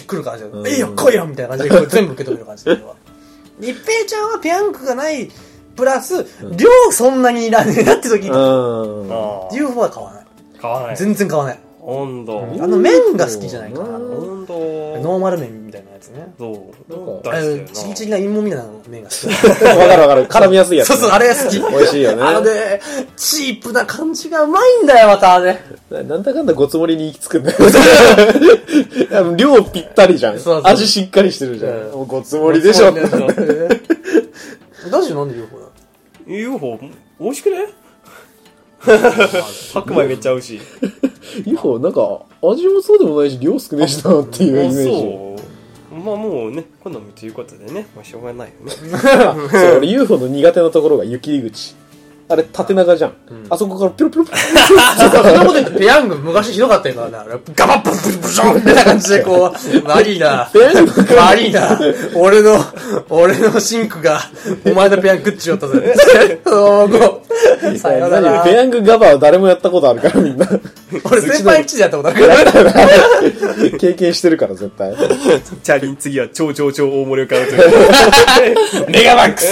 [0.07, 2.71] 来る感じで、うんえいよ、来いよみたいな感じで、 全部受け止める感じで。
[2.71, 2.95] 俺は
[3.59, 5.29] 一平ちゃんはペヤングがない、
[5.75, 6.25] プラス、
[6.55, 10.25] 量そんなにいらねえなって時に、UFO は買わない。
[10.61, 10.95] 買わない。
[10.95, 11.59] 全然買わない。
[11.89, 12.41] 温度。
[12.59, 13.85] あの麺が好きじゃないかな。
[13.95, 14.55] 温度。
[15.01, 16.33] ノーマル麺みたいなやつね。
[16.37, 16.91] そう。
[16.91, 17.67] なんあの大好きだよな。
[17.69, 19.25] チリチリな芋みたいな麺が好き。
[19.63, 20.27] わかるわかる。
[20.27, 20.89] 絡みやすいやつ。
[20.89, 21.57] そうそう、あれが好き。
[21.57, 22.81] 美味しいよねあのね、
[23.15, 25.61] チープな感じがうまいんだよ、またあれ。
[25.89, 27.57] なんだかんだごつもりに行き着くんだよ。
[29.37, 30.71] 量ぴったりじゃんそうそう。
[30.73, 31.71] 味しっかりしてるじゃん。
[31.71, 32.91] うんもうごつもりでしょ。
[32.91, 32.99] ダ
[35.01, 35.65] ジ なんで UFO だ
[36.27, 36.77] UFO、
[37.21, 37.65] 美味しくね？
[39.73, 40.59] 白米めっちゃ合うし。
[41.45, 44.83] UFO なんか味もそうでもないし量少ねえしなっていうイメージ。
[44.85, 45.35] そ
[45.93, 45.95] う。
[45.95, 48.71] まあもうね、今度もということでね、まあしょうがないよね。
[49.51, 51.75] そう、俺 UFO の苦手なところが雪口。
[52.29, 53.13] あれ縦長じゃん。
[53.49, 54.37] あそこからピロピロピロ。
[54.37, 57.23] そんなこと言ってペヤング昔ひどかったよな。
[57.55, 60.49] ガバッブルブションみたいな感じでこう、悪いな。
[60.51, 61.79] ペヤング悪いな。
[62.15, 62.57] 俺の、
[63.09, 64.19] 俺のシンクが、
[64.65, 65.95] お前のペヤング食っちまったぜ。
[67.77, 68.43] さよなら何？
[68.45, 70.47] ペヤングガバは誰もやったことあるからみんな。
[71.03, 72.27] 俺先輩んちでやったことあるか
[72.63, 72.73] ら。
[73.79, 74.95] 経験してるから絶対。
[75.63, 78.89] チャリン次は超超超大盛りを買うという。
[78.89, 79.47] メガマックス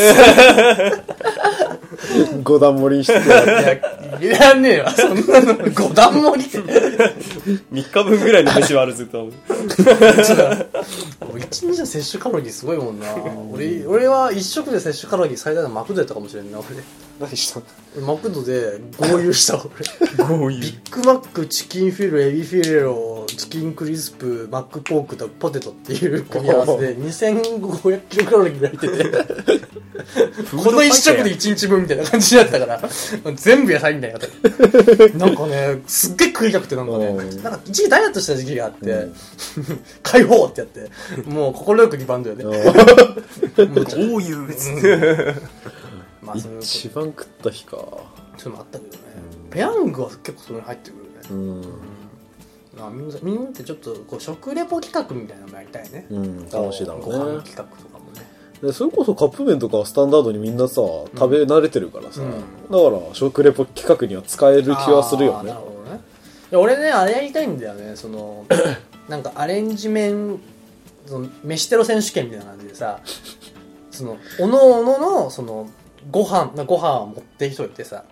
[2.44, 3.14] 五段盛りにして。
[4.24, 4.92] いや、いらねえわ。
[4.92, 6.60] そんなの、五段盛りって。
[6.60, 9.30] 3日分ぐらいの飯はあるずっと。
[11.38, 13.08] 一日の摂取カロリーすごいもんな。
[13.52, 16.68] 俺、俺は一食で摂取カロリー最大のマクドやったかもしれんな、俺。
[17.20, 17.62] 何した
[18.02, 20.28] マクドで合流した俺。
[20.28, 20.62] こういう。
[20.62, 29.66] ビッグマック、チキンフィレ、エビフィレオ、チキンクリスプ、マックポークとポテトっていう組み合わせで2500キロカロリーぐらい入ってて、
[30.52, 32.82] この一食で一日分みたいな感じだったから、
[33.36, 34.14] 全部野菜みたい
[35.18, 39.08] ななんかね、すっげえ食いたくてなんかねうん、なんか一時ダイエットした時期があって、
[40.04, 40.92] 解放ってやって、
[41.30, 42.44] もう心よくリバウンドよね。
[42.44, 42.52] も
[44.18, 44.82] ういう別に。
[46.26, 47.72] とまあそういうこ一番食った日か。
[47.72, 48.08] と
[48.38, 49.00] そういうのもあったけどね。
[49.52, 51.10] ペヤングは結構それに入ってくるね。
[51.30, 51.62] うん。
[52.78, 56.08] まあ、みんなみんなってちょっとこう食レポ企画みたいなのもやりたいね。
[56.10, 57.44] うん、楽しいだろご飯うね。
[57.44, 58.36] 企画とかもね。
[58.62, 66.02] でそれこそカップ麺とかはスタンダードにみんなさ食べ慣れてるからさ、うんだから食レポ企画には使える気はするよねなるほどね
[66.54, 68.46] 俺ねあれやりたいんだよねその
[69.10, 70.40] なんかアレンジ麺
[71.06, 73.02] その飯テロ選手権みたいな感じでさ
[73.92, 75.70] そのおのおののその
[76.12, 78.04] ご飯ご飯を持ってきといてさ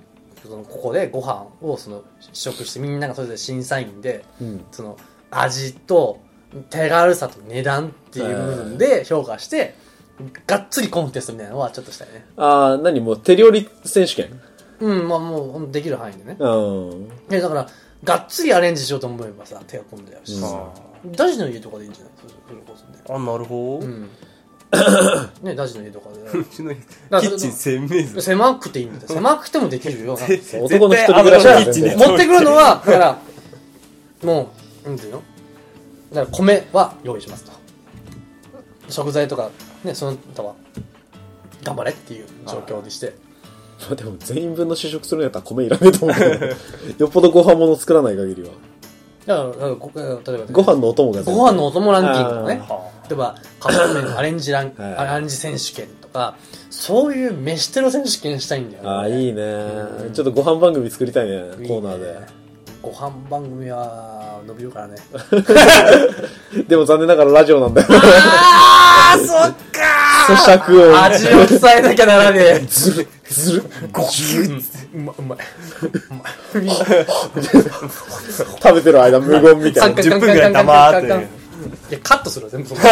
[0.44, 4.66] そのここでご飯をその試食してみんながそれぞれ審査員でうん。
[4.72, 4.98] その
[5.32, 6.20] 味と
[6.70, 9.76] 手軽さと値段っていう部分で評価して
[10.46, 12.26] がっつりコンテストみたいなのはちょっとしたいね。
[12.38, 14.40] ああ何もう手料理選手権？
[14.80, 16.36] うんまあもうできる範囲でね。
[16.40, 17.28] うん。
[17.30, 17.68] でだから
[18.04, 20.42] がっつりアレンジしようと思えばさ手が込んでやるしうん。
[20.42, 20.70] さ、
[21.06, 22.14] ダジの家とかでいいんじゃない？
[22.20, 23.00] それこそね。
[23.10, 24.10] あなるほど、うん
[25.42, 26.40] ねダジの家とかで。
[26.40, 29.08] うちのキらッチン鮮明図狭くていいんだよ。
[29.08, 30.18] 狭くてもできるよ。
[30.18, 31.60] なんかそう男の一人暮らしは
[32.08, 33.18] 持ってくるのはだから
[34.24, 34.52] も
[34.86, 35.24] うなんていうの？
[36.14, 37.52] だから米は用意しますと。
[38.90, 39.50] 食材とか
[39.84, 40.56] ねその他は
[41.64, 43.14] 頑張れっていう状況にして。
[43.82, 46.46] まあでも全員分の試食するんやったら米いらねえと思うけど。
[47.00, 48.50] よっぽどご飯物作らない限りは。
[49.26, 52.62] だからだからこ例えばご飯のお供がご飯のお供ランキングとかね
[53.10, 56.36] 例えばカップ麺の アレンジランはいアレンジ選手権とか
[56.70, 58.90] そういう飯テロ選手権したいんだよね。
[58.90, 59.44] ああいいね。
[60.14, 62.06] ちょっとご飯番組作りたいねコーナーで。
[62.06, 62.44] いいね
[62.84, 64.96] ご飯番組は伸びるからね。
[66.68, 67.88] でも残念ながらラジオなんだよ。
[67.90, 72.66] あーそっか咀嚼音味を伝えなきゃならねえ。
[72.68, 73.64] ずるずる。
[73.92, 74.08] ごう
[74.98, 75.38] まうまい
[76.56, 76.76] うまい。
[78.62, 80.02] 食べてる間無言みたいな。
[80.02, 81.43] 10分ぐらい黙って
[81.90, 82.82] いやカットするわ全部その。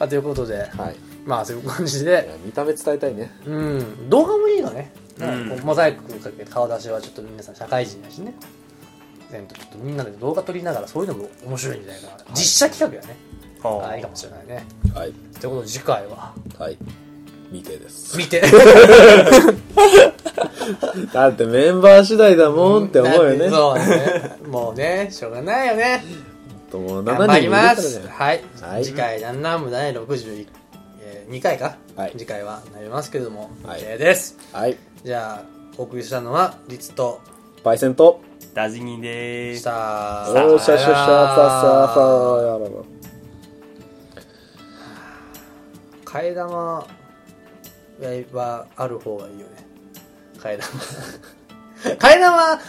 [0.00, 0.56] あということで。
[0.76, 0.96] はい。
[1.24, 3.30] まあそういう感じいでや見た目伝えたいね。
[3.46, 4.08] うん。
[4.08, 5.48] 動画もいいのね、うん。
[5.50, 8.34] こうモザイクかけて顔出しはちょっと皆さん社会人だしね。
[9.30, 13.16] 全部ちょっとみんなで動画撮りながらそういうのも面白いんじゃないかな、実写企画やね。
[13.62, 14.64] ああいいかもしれないね。
[14.94, 15.12] はい。
[15.40, 16.32] ということで次回は。
[16.58, 16.78] はい。
[17.52, 18.16] 未定です。
[18.16, 18.42] 見て。
[21.12, 23.50] だってメンバー次第だもんって思うよね。
[23.50, 24.36] そうね。
[24.48, 26.02] もうねしょうがないよね
[26.70, 28.08] ともう頑7人もいる張ります。
[28.08, 28.84] はい、はい。
[28.84, 30.46] 次回ランナーム第61、
[31.00, 32.12] えー、2回か、はい。
[32.12, 33.80] 次回はなりますけれども、はい。
[33.80, 34.36] OK です。
[34.52, 34.76] はい。
[35.04, 37.20] じゃあお送りしたのはリツと
[37.62, 38.20] パイセンと
[38.54, 42.00] ダジニでしすたおーしゃしゃしゃさささ
[42.42, 42.70] やらら
[46.04, 46.86] 替え玉
[48.32, 49.66] はある方がいいよね。
[50.38, 50.70] 替え玉。
[51.96, 52.60] 替え玉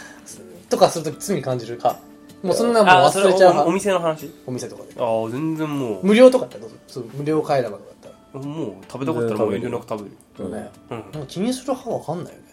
[0.68, 1.98] とかすると罪に感じるか
[2.42, 4.30] もうそんなもうあそれ忘れちゃうお店の話？
[4.46, 4.88] お店とかで。
[4.98, 6.06] ああ全然もう。
[6.06, 8.44] 無料とかやったらどうぞそう無料替え玉とかやったら。
[8.44, 10.16] もう食べたかったらもう遠慮なく食べる。
[10.38, 10.98] うんね、うん。
[10.98, 12.46] なんか気にする派わかんないよね。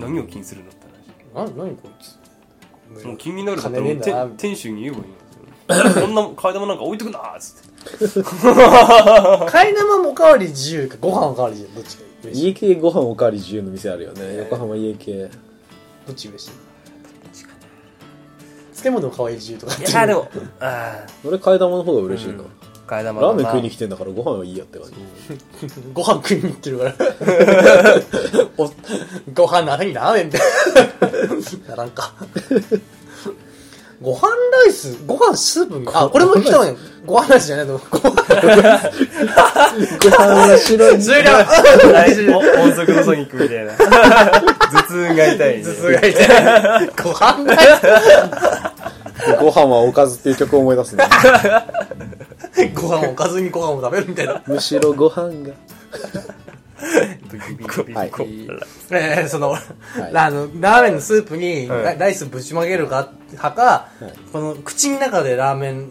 [0.00, 0.76] な何を気にするんだっ
[1.34, 6.06] たらな何こいつもう気になるんだったらもう店店主に言えばいいんですよ。
[6.06, 7.68] こんな替え玉なんか置いとくなーっつって。
[8.20, 12.46] 替え玉もおかわり自由かご飯おかわり自由どっちが嬉しい。
[12.48, 14.36] 家系ご飯おかわり自由の店あるよね。
[14.38, 15.28] 横浜家系。
[16.06, 16.50] どっち嬉しい？
[18.82, 20.28] 漬物おかわり自由とかいやでも
[20.60, 22.44] あ俺替え玉の方が嬉しいな、
[22.86, 24.94] 替え玉ラーメン食いに来来てんだからご飯はいいやって感じ。
[25.92, 26.94] ご飯食いに行ってるから。
[28.56, 28.70] お
[29.34, 30.38] ご飯の後にラーメンって。
[31.68, 32.14] ならんか
[34.00, 35.78] ご飯ライスご飯スープ？
[35.80, 36.76] にあこれも聞いたわよ。
[37.04, 37.46] ご飯ライス。
[37.46, 38.14] じゃないとご飯ご
[40.10, 40.98] 飯は白い。
[41.02, 41.30] 終了。
[41.92, 43.72] 来週音速のソニックみたいな。
[43.76, 45.64] 頭痛が痛いね。
[45.64, 46.90] 頭痛が痛い。
[47.02, 47.56] ご飯ライ
[49.40, 51.04] ご飯はおかずっていう曲を思い出すね。
[52.52, 54.40] ス ご飯をおかずにご飯を食べるみたいな。
[54.46, 55.54] むしろご飯が
[57.94, 58.10] はい。
[58.90, 61.84] えー、その、あの、ラーメンのスープにはい。
[61.84, 63.88] ラライスぶちまけるか、派か、
[64.32, 65.90] この口の中でラーメン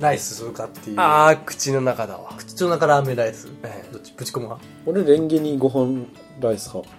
[0.00, 1.00] ライスするかっていう。
[1.00, 2.34] ああ口の中だわ。
[2.38, 3.48] 口の中ラーメンライス。
[3.62, 6.06] ええどっちぶち込む派俺レンゲにご飯
[6.40, 6.90] ライス派。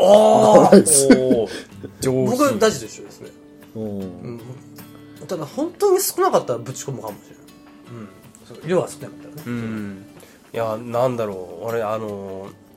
[0.00, 1.48] あおお
[2.00, 3.30] 上僕はダジと一緒ですね。
[3.76, 3.82] うん。
[3.82, 4.40] うん。
[5.26, 8.62] ただ本当に少なかったらぶち込むかもしれない。
[8.62, 8.68] うん。
[8.68, 9.42] 量が少なかったらね。
[9.46, 10.06] うん。
[10.54, 11.66] いやなんだろう。
[11.66, 12.67] 俺あのー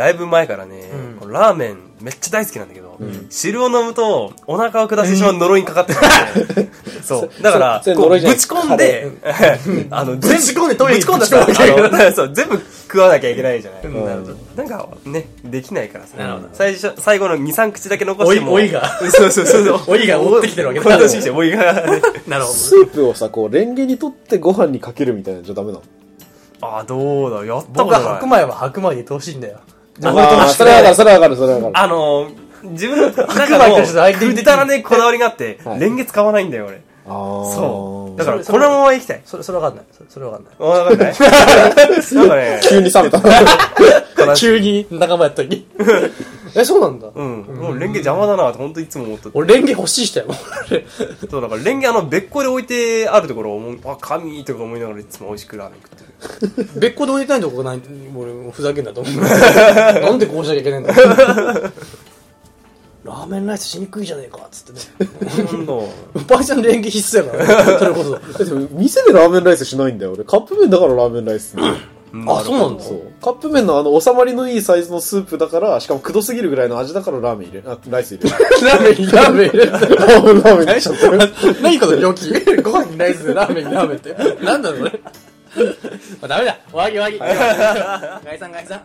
[0.00, 2.98] だいぶ前からね、うんこのラーメンめっちゃ大好きなんだけど、
[3.28, 6.70] 汁を飲むとお腹を下してしまう呪いにかかってるんで、
[7.04, 7.42] そう。
[7.42, 9.10] だから、こうぶち込んで、
[9.90, 13.86] あの、ぶち込んでトイレにぶち込んだぶち込んであの そう、全部食わなきゃいけないじゃない。
[13.86, 16.16] んなるほどなんかね、できないからさ。
[16.16, 18.54] なるほど最初、最後の2、3口だけ残しても。
[18.54, 19.80] おいおいがそうそうそうそう。
[19.88, 22.00] おいが追ってきてるわけだこの年しておいがね。
[22.26, 25.82] なるほスープをさこうレンゲにとってご飯にかけるみたいなんじゃダメなの？
[26.62, 28.02] ああ、どうだ、やったことない。
[28.04, 29.58] は白米は白米で入れてほしいんだよ。
[29.98, 31.78] それはわかるそれはわかるそれはわかる。
[31.78, 33.86] あのー、自分の中の
[34.34, 35.80] くだらねえこだわりがあっては、い。
[35.80, 36.82] レンゲ使わないんだよ、俺。
[37.10, 38.18] そう。
[38.18, 39.22] だから、このまま行きたい。
[39.24, 39.84] それ、それわかんない。
[39.92, 40.54] それ、それわかんない。
[40.58, 41.14] わかんない
[42.14, 44.34] なんかね、急に冷めた。
[44.36, 45.66] 急に仲間やったのに。
[46.54, 47.08] え、そうなんだ。
[47.14, 47.42] うん。
[47.42, 49.30] もうレンゲ邪魔だなって本当いつも思ってて。
[49.34, 50.26] 俺、レンゲ欲しいしたよ。
[51.30, 56.70] そう、だからレンゲあの、別個で置いてあるところをあ、神とか思いながらいつも美味しくラーメン食ってる。
[56.80, 57.80] 別個で置いてないとこがない、
[58.16, 59.22] 俺、もうふざけんなと思う。
[59.22, 60.92] なんでこうしなきゃいけないんだ
[63.04, 65.10] ラーメンライスしにくいじゃねえか、つってね。
[65.52, 65.72] なんだ。
[66.28, 67.78] パイセンレンゲ必須やからね。
[67.78, 68.10] それこそ。
[68.10, 70.24] だって店でラーメンライスしないんだよ、俺。
[70.24, 71.56] カップ麺だからラーメンライス。
[71.58, 72.82] あ、そうなんだ。
[72.82, 73.02] そう。
[73.22, 78.44] カップ麺のあの、収まりのいいサイズのスープだから、しかもくどすぎるぐらいの味だからラーメン入れ、あ、ライス入れる。
[78.66, 79.70] ラーメンにラーメン入れて。
[79.70, 81.62] ラーメンラーメン入れちゃった。
[81.62, 84.44] 何この料金ご飯にライスでラーメンにラーメンって。
[84.44, 84.92] なんだろうね。
[86.20, 86.58] まあ、ダメだ。
[86.72, 87.18] おわぎおわぎ。
[87.18, 88.82] 解散解散。